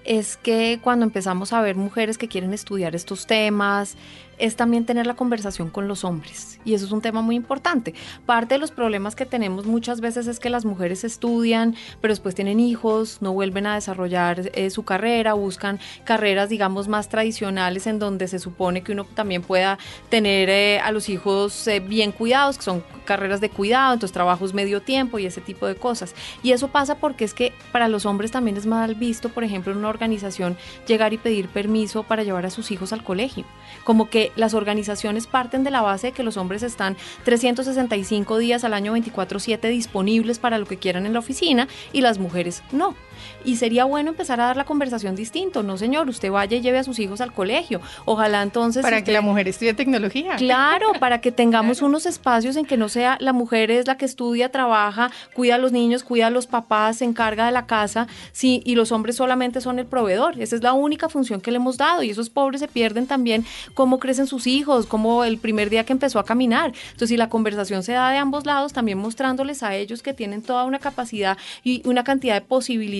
es 0.04 0.38
que 0.38 0.80
cuando 0.82 1.06
empezamos 1.06 1.52
a 1.52 1.62
ver 1.62 1.76
mujeres 1.76 2.18
que 2.18 2.30
quieren 2.30 2.54
estudiar 2.54 2.96
estos 2.96 3.28
temas, 3.28 3.98
es 4.38 4.56
también 4.56 4.86
tener 4.86 5.08
la 5.08 5.16
conversación 5.16 5.70
con 5.70 5.88
los 5.88 6.04
hombres. 6.04 6.60
Y 6.66 6.74
eso 6.74 6.86
es 6.86 6.92
un 6.92 7.02
tema 7.02 7.22
muy 7.22 7.36
importante. 7.36 7.94
Parte 8.26 8.56
de 8.56 8.60
los 8.60 8.72
problemas 8.72 9.16
que 9.16 9.26
tenemos 9.26 9.66
muchas 9.66 10.02
veces 10.02 10.28
es 10.28 10.40
que 10.40 10.50
las 10.50 10.66
mujeres 10.66 11.04
estudian, 11.04 11.76
pero 12.02 12.12
después 12.12 12.36
tienen 12.36 12.60
hijos, 12.60 13.22
no 13.22 13.34
vuelven 13.34 13.68
a 13.68 13.76
desarrollar 13.76 14.52
eh, 14.54 14.70
su 14.70 14.84
carrera, 14.84 15.34
buscan 15.34 15.80
carreras, 16.04 16.50
digamos, 16.50 16.88
más 16.88 17.10
tradicionales 17.10 17.88
en 17.88 18.00
donde 18.00 18.28
se 18.28 18.40
supone 18.40 18.84
que 18.84 18.92
uno 18.92 19.06
también 19.06 19.42
pueda 19.42 19.78
tener 20.10 20.50
eh, 20.50 20.80
a 20.80 20.92
los 20.92 21.10
hijos 21.10 21.68
eh, 21.68 21.80
bien 21.80 22.12
cuidados, 22.12 22.58
que 22.58 22.64
son 22.64 22.84
carreras 23.06 23.42
de 23.42 23.50
cuidado, 23.50 23.94
entonces 23.94 24.14
trabajos 24.14 24.54
medio 24.54 24.82
tiempo 24.82 25.20
y 25.20 25.26
ese 25.26 25.42
tipo 25.42 25.66
de 25.66 25.76
cosas. 25.76 26.14
Y 26.44 26.52
eso 26.52 26.68
pasa 26.68 26.96
porque 26.96 27.26
es 27.26 27.34
que 27.34 27.54
para 27.72 27.88
los 27.88 28.06
hombres 28.06 28.32
también 28.32 28.58
es 28.58 28.66
mal 28.66 28.96
visto, 28.96 29.30
por 29.30 29.44
ejemplo, 29.44 29.72
en 29.72 29.80
una 29.80 29.90
organización 29.90 30.58
llegar 30.88 31.14
y 31.14 31.18
pedir 31.18 31.48
permiso 31.48 32.04
para 32.04 32.24
llevar 32.24 32.46
a 32.46 32.50
sus 32.50 32.72
hijos 32.72 32.94
al 32.94 33.04
colegio. 33.04 33.46
Como 33.84 34.10
que 34.10 34.27
las 34.36 34.54
organizaciones 34.54 35.28
parten 35.28 35.64
de 35.64 35.72
la 35.72 35.82
base 35.82 36.08
de 36.08 36.14
que 36.14 36.24
los 36.24 36.38
hombres 36.38 36.64
están 36.64 36.98
365 37.24 38.38
días 38.38 38.64
al 38.64 38.74
año 38.74 38.94
24/7 38.94 39.68
disponibles 39.68 40.40
para 40.40 40.58
lo 40.58 40.66
que 40.66 40.78
quieran 40.78 41.06
en 41.06 41.14
la 41.14 41.20
oficina 41.20 41.68
y 41.94 42.02
las 42.02 42.20
mujeres 42.20 42.64
no. 42.72 42.96
Y 43.46 43.58
sería 43.58 43.86
bueno 43.86 44.10
empezar 44.10 44.40
a 44.42 44.46
dar 44.46 44.58
la 44.58 44.66
conversación 44.66 45.16
distinto. 45.16 45.64
No, 45.64 45.78
señor, 45.78 46.10
usted 46.10 46.32
vaya 46.32 46.58
y 46.58 46.62
lleve 46.62 46.80
a 46.80 46.84
sus 46.84 47.00
hijos 47.00 47.22
al 47.22 47.34
colegio. 47.34 47.82
Ojalá 48.06 48.42
entonces... 48.42 48.82
Para 48.82 49.04
que 49.04 49.12
la 49.12 49.22
mujer 49.22 49.48
estudie 49.48 49.74
tecnología. 49.74 50.36
Claro, 50.36 50.92
para 51.00 51.22
que 51.22 51.32
tengamos 51.32 51.82
unos 51.82 52.06
espacios 52.06 52.56
en 52.56 52.66
que 52.66 52.78
no 52.78 52.90
sea 52.90 53.18
la 53.20 53.34
mujer 53.34 53.72
es 53.72 53.88
la 53.88 53.98
que 53.98 54.06
estudia, 54.06 54.50
trabaja, 54.50 55.12
cuida 55.34 55.56
a 55.56 55.58
los 55.58 55.72
niños, 55.72 56.04
cuida 56.04 56.28
a 56.28 56.30
los 56.30 56.48
papás, 56.48 56.98
se 56.98 57.06
encarga 57.06 57.46
de 57.46 57.52
la 57.52 57.66
casa, 57.66 58.08
sí, 58.32 58.62
y 58.66 58.76
los 58.76 58.92
hombres 58.92 59.16
solamente 59.16 59.62
son 59.62 59.80
el 59.80 59.86
proveedor. 59.86 60.40
Esa 60.40 60.56
es 60.56 60.64
la 60.64 60.74
única 60.74 61.10
función 61.10 61.42
que 61.42 61.52
le 61.52 61.58
hemos 61.58 61.78
dado. 61.78 62.04
Y 62.04 62.10
esos 62.10 62.30
pobres 62.30 62.62
se 62.62 62.68
pierden 62.68 63.08
también 63.08 63.46
cómo 63.74 64.00
crecen 64.00 64.28
sus 64.28 64.48
hijos, 64.48 64.86
como 64.86 65.24
el 65.24 65.38
primer 65.38 65.70
día 65.70 65.84
que 65.84 65.94
empezó 65.94 66.20
a 66.20 66.26
caminar. 66.26 66.74
Entonces, 66.86 67.10
si 67.10 67.18
la 67.18 67.30
conversación 67.30 67.84
se 67.84 67.94
da 67.94 68.10
de 68.12 68.18
ambos 68.18 68.46
lados, 68.46 68.74
también 68.74 68.98
mostrándoles 68.98 69.64
a 69.64 69.76
ellos 69.76 70.02
que 70.02 70.14
tienen 70.14 70.42
toda 70.42 70.66
una 70.66 70.80
capacidad 70.80 71.38
y 71.64 71.82
una 71.88 72.04
cantidad 72.04 72.36
de 72.36 72.42
posibilidades, 72.42 72.98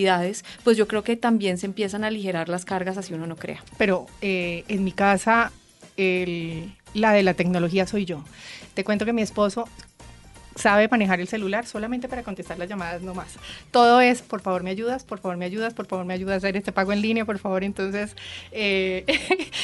pues 0.64 0.78
yo 0.78 0.88
creo 0.88 1.04
que 1.04 1.16
también 1.16 1.58
se 1.58 1.66
empiezan 1.66 2.04
a 2.04 2.08
aligerar 2.08 2.50
las 2.50 2.66
cargas 2.66 2.98
así 2.98 3.14
uno 3.14 3.28
no 3.28 3.36
crea. 3.36 3.64
Pero 3.78 4.08
eh, 4.22 4.64
en 4.68 4.84
mi 4.84 4.92
casa, 4.92 5.52
la 5.98 7.14
de 7.14 7.24
la 7.24 7.34
tecnología 7.34 7.88
soy 7.88 8.06
yo. 8.06 8.24
Te 8.74 8.84
cuento 8.84 9.06
que 9.06 9.14
mi 9.14 9.22
esposo 9.22 9.68
sabe 10.58 10.88
manejar 10.88 11.20
el 11.20 11.28
celular 11.28 11.66
solamente 11.66 12.10
para 12.10 12.24
contestar 12.24 12.58
las 12.58 12.68
llamadas 12.68 13.02
no 13.02 13.14
más. 13.14 13.36
Todo 13.72 14.02
es, 14.02 14.22
por 14.22 14.42
favor 14.42 14.64
me 14.64 14.72
ayudas, 14.72 15.04
por 15.04 15.20
favor 15.20 15.38
me 15.38 15.46
ayudas, 15.46 15.74
por 15.74 15.86
favor 15.88 16.06
me 16.06 16.14
ayudas 16.14 16.36
a 16.36 16.38
hacer 16.38 16.58
este 16.58 16.72
pago 16.72 16.92
en 16.92 17.02
línea, 17.02 17.26
por 17.26 17.40
favor. 17.40 17.64
Entonces, 17.64 18.16
eh, 18.52 19.06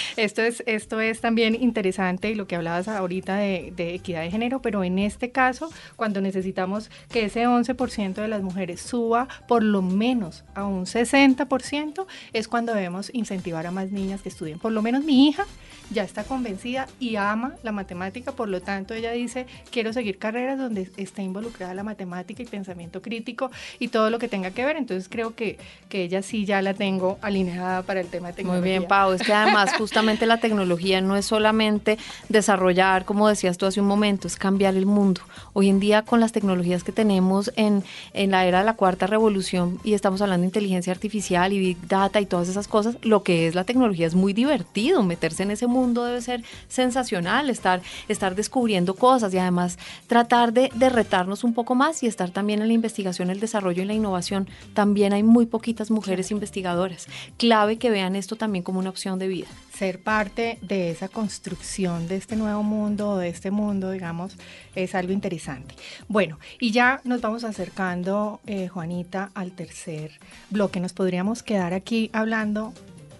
esto, 0.18 0.42
es, 0.42 0.64
esto 0.66 1.02
es 1.02 1.22
también 1.22 1.56
interesante 1.56 2.30
y 2.30 2.36
lo 2.36 2.48
que 2.48 2.56
hablabas 2.56 2.88
ahorita 2.88 3.36
de, 3.36 3.74
de, 3.76 3.96
equidad 3.96 4.22
de 4.22 4.32
género, 4.32 4.62
pero 4.62 4.84
en 4.84 5.00
este 5.00 5.32
caso, 5.32 5.72
cuando 5.96 6.22
necesitamos 6.22 6.90
que 7.10 7.26
ese 7.26 7.48
11% 7.48 8.14
de 8.14 8.28
las 8.28 8.42
mujeres 8.42 8.82
suba 8.82 9.28
por 9.48 9.64
lo 9.64 9.82
menos 9.82 10.44
a 10.56 10.66
un 10.66 10.86
60%, 10.86 12.06
es 12.34 12.48
cuando 12.48 12.74
debemos 12.74 13.10
incentivar 13.14 13.68
a 13.68 13.72
más 13.72 13.92
niñas 13.92 14.22
que 14.22 14.30
estudien. 14.30 14.60
Por 14.60 14.72
lo 14.72 14.82
menos 14.82 15.04
mi 15.04 15.28
hija 15.28 15.46
ya 15.90 16.04
está 16.04 16.24
convencida 16.24 16.88
y 17.00 17.16
ama 17.16 17.56
la 17.64 17.72
matemática, 17.72 18.32
por 18.32 18.50
lo 18.50 18.62
tanto 18.62 18.94
ella 18.94 19.12
dice, 19.12 19.46
quiero 19.72 19.94
seguir 19.94 20.18
carreras 20.18 20.58
donde 20.58 20.83
está 20.98 21.22
involucrada 21.22 21.74
la 21.74 21.84
matemática 21.84 22.41
y 22.41 22.46
pensamiento 22.46 23.02
crítico 23.02 23.52
y 23.80 23.89
todo 23.89 24.10
lo 24.10 24.19
que 24.19 24.28
tenga 24.28 24.52
que 24.52 24.65
ver, 24.65 24.78
entonces 24.78 25.10
creo 25.10 25.36
que, 25.36 25.58
que 25.89 26.04
ella 26.04 26.22
sí 26.22 26.46
ya 26.46 26.62
la 26.62 26.74
tengo 26.74 27.17
alineada 27.22 27.84
para 27.84 28.02
el 28.02 28.08
tema 28.08 28.30
de 28.30 28.34
tecnología. 28.34 28.62
Muy 28.62 28.69
bien, 28.69 28.88
Pau, 28.88 29.13
es 29.13 29.22
que 29.22 29.34
además 29.34 29.72
justamente 29.78 30.26
la 30.26 30.38
tecnología 30.38 31.02
no 31.02 31.15
es 31.15 31.26
solamente 31.26 31.98
desarrollar, 32.30 33.06
como 33.06 33.28
decías 33.28 33.58
tú 33.58 33.65
hace 33.65 33.82
un 33.82 33.88
momento, 33.88 34.28
es 34.28 34.36
cambiar 34.36 34.76
el 34.76 34.86
mundo. 34.86 35.22
Hoy 35.54 35.69
en 35.69 35.80
día 35.80 36.04
con 36.04 36.19
las 36.19 36.32
tecnologías 36.32 36.84
que 36.84 36.91
tenemos 36.91 37.52
en, 37.56 37.84
en 38.13 38.32
la 38.32 38.46
era 38.46 38.60
de 38.60 38.65
la 38.65 38.76
cuarta 38.76 39.08
revolución 39.08 39.80
y 39.84 39.93
estamos 39.93 40.22
hablando 40.22 40.41
de 40.41 40.48
inteligencia 40.48 40.91
artificial 40.91 41.54
y 41.54 41.60
big 41.60 41.88
data 41.88 42.19
y 42.22 42.26
todas 42.26 42.50
esas 42.50 42.67
cosas, 42.67 42.98
lo 43.02 43.24
que 43.24 43.48
es 43.48 43.56
la 43.56 43.63
tecnología 43.63 44.08
es 44.08 44.15
muy 44.15 44.34
divertido, 44.34 45.04
meterse 45.04 45.43
en 45.43 45.52
ese 45.52 45.67
mundo 45.67 46.06
debe 46.06 46.22
ser 46.22 46.43
sensacional, 46.67 47.50
estar, 47.50 47.82
estar 48.08 48.36
descubriendo 48.36 48.96
cosas 48.96 49.34
y 49.34 49.38
además 49.38 49.78
tratar 50.08 50.54
de, 50.54 50.72
de 50.74 50.90
retarnos 50.90 51.44
un 51.44 51.54
poco 51.54 51.76
más 51.76 52.04
y 52.04 52.08
estar 52.08 52.32
también 52.32 52.62
en 52.62 52.68
la 52.68 52.74
investigación, 52.74 53.30
el 53.30 53.40
desarrollo 53.40 53.84
y 53.84 53.86
la 53.86 53.94
innovación. 53.94 54.48
También 54.74 55.14
hay 55.14 55.24
muy 55.24 55.46
poquitas 55.46 55.92
mujeres 55.92 56.32
investigadoras. 56.32 57.08
Clave 57.38 57.78
que 57.78 57.90
vean 57.90 58.16
esto 58.16 58.36
también 58.36 58.64
como 58.64 58.80
una 58.80 58.90
opción 58.90 59.20
de 59.20 59.28
vida. 59.28 59.48
Ser 59.78 60.02
parte 60.02 60.58
de 60.62 60.92
esa 60.92 61.08
construcción 61.08 62.08
de 62.08 62.18
este 62.18 62.36
nuevo 62.36 62.64
mundo, 62.64 63.18
de 63.18 63.30
este 63.30 63.52
mundo, 63.52 63.92
digamos, 63.92 64.38
es 64.76 64.96
algo 64.96 65.14
interesante. 65.14 65.76
Bueno, 66.08 66.40
y 66.60 66.72
ya 66.72 67.02
nos 67.04 67.22
vamos 67.22 67.44
acercando, 67.44 68.40
eh, 68.46 68.68
Juanita, 68.68 69.32
al 69.34 69.52
tercer 69.52 70.20
bloque. 70.50 70.80
Nos 70.80 70.94
podríamos 70.94 71.44
quedar 71.44 71.74
aquí 71.74 72.10
hablando 72.14 72.74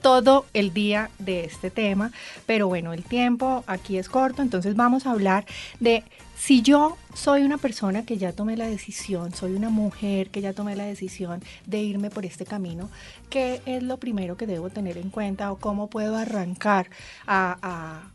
todo 0.04 0.46
el 0.54 0.74
día 0.74 1.10
de 1.18 1.46
este 1.46 1.72
tema, 1.72 2.12
pero 2.46 2.68
bueno, 2.68 2.94
el 2.94 3.04
tiempo 3.04 3.64
aquí 3.68 3.98
es 3.98 4.10
corto, 4.10 4.42
entonces 4.42 4.76
vamos 4.76 5.08
a 5.08 5.12
hablar 5.12 5.46
de 5.80 6.04
si 6.36 6.62
yo 6.62 6.98
soy 7.14 7.44
una 7.44 7.58
persona 7.58 8.06
que 8.06 8.18
ya 8.18 8.34
tomé 8.34 8.58
la 8.58 8.68
decisión, 8.68 9.34
soy 9.34 9.54
una 9.54 9.70
mujer 9.70 10.30
que 10.30 10.42
ya 10.42 10.54
tomé 10.54 10.76
la 10.76 10.86
decisión 10.86 11.42
de 11.66 11.82
irme 11.82 12.10
por 12.10 12.26
este 12.26 12.46
camino, 12.46 12.90
¿qué 13.30 13.62
es 13.66 13.84
lo 13.84 13.98
primero 13.98 14.36
que 14.36 14.48
debo 14.48 14.70
tener 14.70 14.98
en 14.98 15.10
cuenta 15.10 15.52
o 15.52 15.58
cómo 15.58 15.90
puedo 15.90 16.18
arrancar 16.18 16.90
a, 17.28 18.10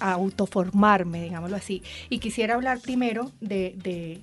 autoformarme, 0.00 1.22
digámoslo 1.22 1.56
así? 1.56 1.82
Y 2.10 2.18
quisiera 2.18 2.54
hablar 2.54 2.80
primero 2.80 3.32
de, 3.40 4.22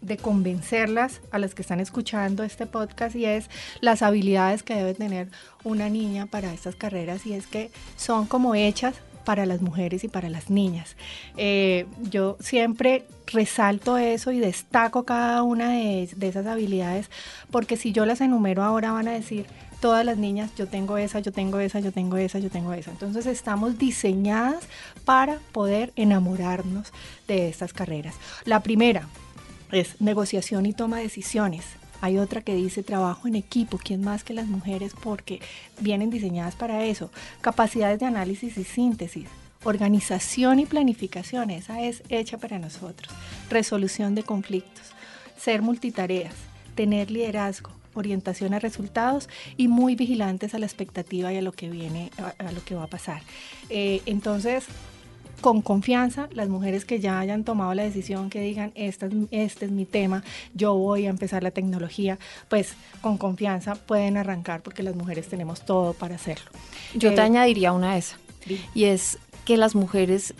de 0.00 0.16
convencerlas 0.16 1.20
a 1.32 1.38
las 1.38 1.54
que 1.54 1.62
están 1.62 1.80
escuchando 1.80 2.44
este 2.44 2.66
podcast 2.66 3.16
y 3.16 3.24
es 3.24 3.50
las 3.80 4.02
habilidades 4.02 4.62
que 4.62 4.74
debe 4.74 4.94
tener 4.94 5.28
una 5.64 5.88
niña 5.88 6.26
para 6.26 6.52
estas 6.52 6.76
carreras 6.76 7.26
y 7.26 7.32
es 7.32 7.46
que 7.46 7.70
son 7.96 8.26
como 8.26 8.54
hechas 8.54 8.94
para 9.24 9.46
las 9.46 9.60
mujeres 9.60 10.04
y 10.04 10.08
para 10.08 10.28
las 10.28 10.50
niñas. 10.50 10.96
Eh, 11.36 11.86
yo 12.10 12.36
siempre 12.40 13.04
resalto 13.26 13.96
eso 13.96 14.32
y 14.32 14.38
destaco 14.38 15.04
cada 15.04 15.42
una 15.42 15.70
de, 15.70 16.02
esas 16.02 16.46
habilidades 16.46 17.10
porque 17.50 17.76
si 17.76 17.92
yo 17.92 18.06
las 18.06 18.20
enumero 18.20 18.62
ahora 18.62 18.92
van 18.92 19.08
a 19.08 19.12
decir, 19.12 19.46
todas 19.80 20.04
las 20.04 20.16
niñas, 20.16 20.50
yo 20.56 20.66
tengo 20.66 20.96
esa, 20.96 21.20
yo 21.20 21.32
tengo 21.32 21.58
esa, 21.58 21.80
yo 21.80 21.92
tengo 21.92 22.16
esa, 22.16 22.38
yo 22.38 22.50
tengo 22.50 22.72
esa. 22.72 22.90
Entonces 22.90 23.26
estamos 23.26 23.78
diseñadas 23.78 24.64
para 25.04 25.38
poder 25.52 25.92
enamorarnos 25.96 26.92
de 27.28 27.48
estas 27.48 27.72
carreras. 27.72 28.14
La 28.46 28.60
primera 28.60 29.08
es 29.72 30.00
negociación 30.00 30.64
y 30.66 30.72
toma 30.72 30.98
de 30.98 31.04
decisiones. 31.04 31.64
Hay 32.04 32.18
otra 32.18 32.42
que 32.42 32.54
dice 32.54 32.82
trabajo 32.82 33.28
en 33.28 33.34
equipo, 33.34 33.78
¿quién 33.82 34.02
más 34.02 34.24
que 34.24 34.34
las 34.34 34.46
mujeres? 34.46 34.92
Porque 35.02 35.40
vienen 35.80 36.10
diseñadas 36.10 36.54
para 36.54 36.84
eso. 36.84 37.10
Capacidades 37.40 37.98
de 37.98 38.04
análisis 38.04 38.58
y 38.58 38.64
síntesis. 38.64 39.26
Organización 39.62 40.60
y 40.60 40.66
planificación, 40.66 41.48
esa 41.48 41.80
es 41.80 42.02
hecha 42.10 42.36
para 42.36 42.58
nosotros. 42.58 43.10
Resolución 43.48 44.14
de 44.14 44.22
conflictos. 44.22 44.84
Ser 45.38 45.62
multitareas. 45.62 46.34
Tener 46.74 47.10
liderazgo 47.10 47.70
orientación 47.94 48.52
a 48.52 48.58
resultados 48.58 49.30
y 49.56 49.68
muy 49.68 49.94
vigilantes 49.94 50.52
a 50.52 50.58
la 50.58 50.66
expectativa 50.66 51.32
y 51.32 51.38
a 51.38 51.42
lo 51.42 51.52
que 51.52 51.70
viene, 51.70 52.10
a, 52.38 52.50
lo 52.50 52.62
que 52.64 52.74
va 52.74 52.82
a 52.82 52.88
pasar. 52.88 53.22
Eh, 53.70 54.02
entonces, 54.04 54.66
con 55.44 55.60
confianza, 55.60 56.30
las 56.32 56.48
mujeres 56.48 56.86
que 56.86 57.00
ya 57.00 57.20
hayan 57.20 57.44
tomado 57.44 57.74
la 57.74 57.82
decisión, 57.82 58.30
que 58.30 58.40
digan, 58.40 58.72
este 58.74 59.04
es, 59.04 59.12
este 59.30 59.66
es 59.66 59.70
mi 59.70 59.84
tema, 59.84 60.24
yo 60.54 60.72
voy 60.72 61.04
a 61.06 61.10
empezar 61.10 61.42
la 61.42 61.50
tecnología, 61.50 62.18
pues 62.48 62.72
con 63.02 63.18
confianza 63.18 63.74
pueden 63.74 64.16
arrancar 64.16 64.62
porque 64.62 64.82
las 64.82 64.96
mujeres 64.96 65.28
tenemos 65.28 65.66
todo 65.66 65.92
para 65.92 66.14
hacerlo. 66.14 66.50
Yo 66.94 67.10
te 67.10 67.20
eh, 67.20 67.24
añadiría 67.24 67.74
una 67.74 67.92
de 67.92 67.98
esas, 67.98 68.18
y 68.74 68.84
es 68.84 69.18
que 69.44 69.58
las 69.58 69.74
mujeres 69.74 70.32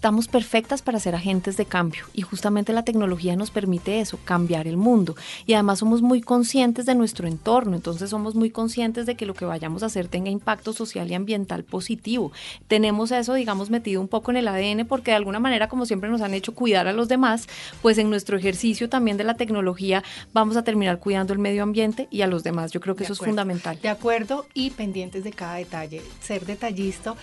estamos 0.00 0.28
perfectas 0.28 0.80
para 0.80 0.98
ser 0.98 1.14
agentes 1.14 1.58
de 1.58 1.66
cambio 1.66 2.06
y 2.14 2.22
justamente 2.22 2.72
la 2.72 2.84
tecnología 2.84 3.36
nos 3.36 3.50
permite 3.50 4.00
eso, 4.00 4.18
cambiar 4.24 4.66
el 4.66 4.78
mundo. 4.78 5.14
Y 5.44 5.52
además 5.52 5.80
somos 5.80 6.00
muy 6.00 6.22
conscientes 6.22 6.86
de 6.86 6.94
nuestro 6.94 7.28
entorno, 7.28 7.76
entonces 7.76 8.08
somos 8.08 8.34
muy 8.34 8.48
conscientes 8.48 9.04
de 9.04 9.14
que 9.14 9.26
lo 9.26 9.34
que 9.34 9.44
vayamos 9.44 9.82
a 9.82 9.86
hacer 9.86 10.08
tenga 10.08 10.30
impacto 10.30 10.72
social 10.72 11.10
y 11.10 11.14
ambiental 11.14 11.64
positivo. 11.64 12.32
Tenemos 12.66 13.10
eso, 13.10 13.34
digamos, 13.34 13.68
metido 13.68 14.00
un 14.00 14.08
poco 14.08 14.30
en 14.30 14.38
el 14.38 14.48
ADN 14.48 14.86
porque 14.86 15.10
de 15.10 15.18
alguna 15.18 15.38
manera, 15.38 15.68
como 15.68 15.84
siempre 15.84 16.08
nos 16.08 16.22
han 16.22 16.32
hecho 16.32 16.54
cuidar 16.54 16.88
a 16.88 16.94
los 16.94 17.08
demás, 17.08 17.46
pues 17.82 17.98
en 17.98 18.08
nuestro 18.08 18.38
ejercicio 18.38 18.88
también 18.88 19.18
de 19.18 19.24
la 19.24 19.34
tecnología 19.34 20.02
vamos 20.32 20.56
a 20.56 20.64
terminar 20.64 20.98
cuidando 20.98 21.34
el 21.34 21.40
medio 21.40 21.62
ambiente 21.62 22.08
y 22.10 22.22
a 22.22 22.26
los 22.26 22.42
demás. 22.42 22.72
Yo 22.72 22.80
creo 22.80 22.96
que 22.96 23.04
eso 23.04 23.12
es 23.12 23.18
fundamental. 23.18 23.78
De 23.82 23.90
acuerdo 23.90 24.46
y 24.54 24.70
pendientes 24.70 25.24
de 25.24 25.32
cada 25.32 25.56
detalle. 25.56 26.00
Ser 26.22 26.46
detallista 26.46 27.16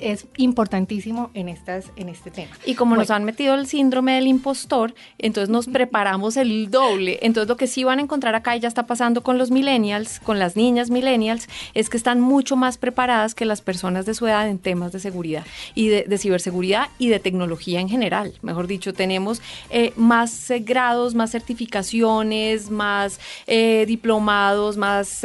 es 0.00 0.26
importantísimo 0.36 1.30
en, 1.34 1.48
estas, 1.48 1.86
en 1.96 2.08
este 2.08 2.30
tema. 2.30 2.56
Y 2.64 2.74
como 2.74 2.96
nos 2.96 3.10
han 3.10 3.24
metido 3.24 3.54
el 3.54 3.66
síndrome 3.66 4.14
del 4.14 4.26
impostor, 4.26 4.94
entonces 5.18 5.48
nos 5.48 5.66
preparamos 5.66 6.36
el 6.36 6.70
doble. 6.70 7.18
Entonces 7.22 7.48
lo 7.48 7.56
que 7.56 7.66
sí 7.66 7.84
van 7.84 7.98
a 7.98 8.02
encontrar 8.02 8.34
acá 8.34 8.56
y 8.56 8.60
ya 8.60 8.68
está 8.68 8.86
pasando 8.86 9.22
con 9.22 9.38
los 9.38 9.50
millennials, 9.50 10.20
con 10.20 10.38
las 10.38 10.56
niñas 10.56 10.90
millennials, 10.90 11.48
es 11.74 11.90
que 11.90 11.96
están 11.96 12.20
mucho 12.20 12.56
más 12.56 12.78
preparadas 12.78 13.34
que 13.34 13.44
las 13.44 13.62
personas 13.62 14.06
de 14.06 14.14
su 14.14 14.26
edad 14.26 14.48
en 14.48 14.58
temas 14.58 14.92
de 14.92 15.00
seguridad 15.00 15.44
y 15.74 15.88
de, 15.88 16.18
ciberseguridad 16.18 16.88
y 16.98 17.08
de 17.08 17.20
tecnología 17.20 17.80
en 17.80 17.88
general. 17.88 18.34
Mejor 18.42 18.66
dicho, 18.66 18.92
tenemos 18.92 19.42
eh, 19.70 19.92
más 19.96 20.50
eh, 20.50 20.60
grados, 20.60 21.14
más 21.14 21.30
certificaciones, 21.30 22.70
más 22.70 23.20
eh, 23.46 23.84
diplomados, 23.86 24.76
más, 24.76 25.22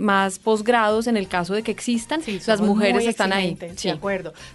más 0.00 0.38
posgrados 0.38 1.06
en 1.06 1.16
el 1.16 1.28
caso 1.28 1.54
de 1.54 1.62
que 1.62 1.70
existan. 1.70 2.20
las 2.46 2.60
mujeres 2.60 3.06
están 3.06 3.32
ahí. 3.32 3.56
Sí 3.76 3.90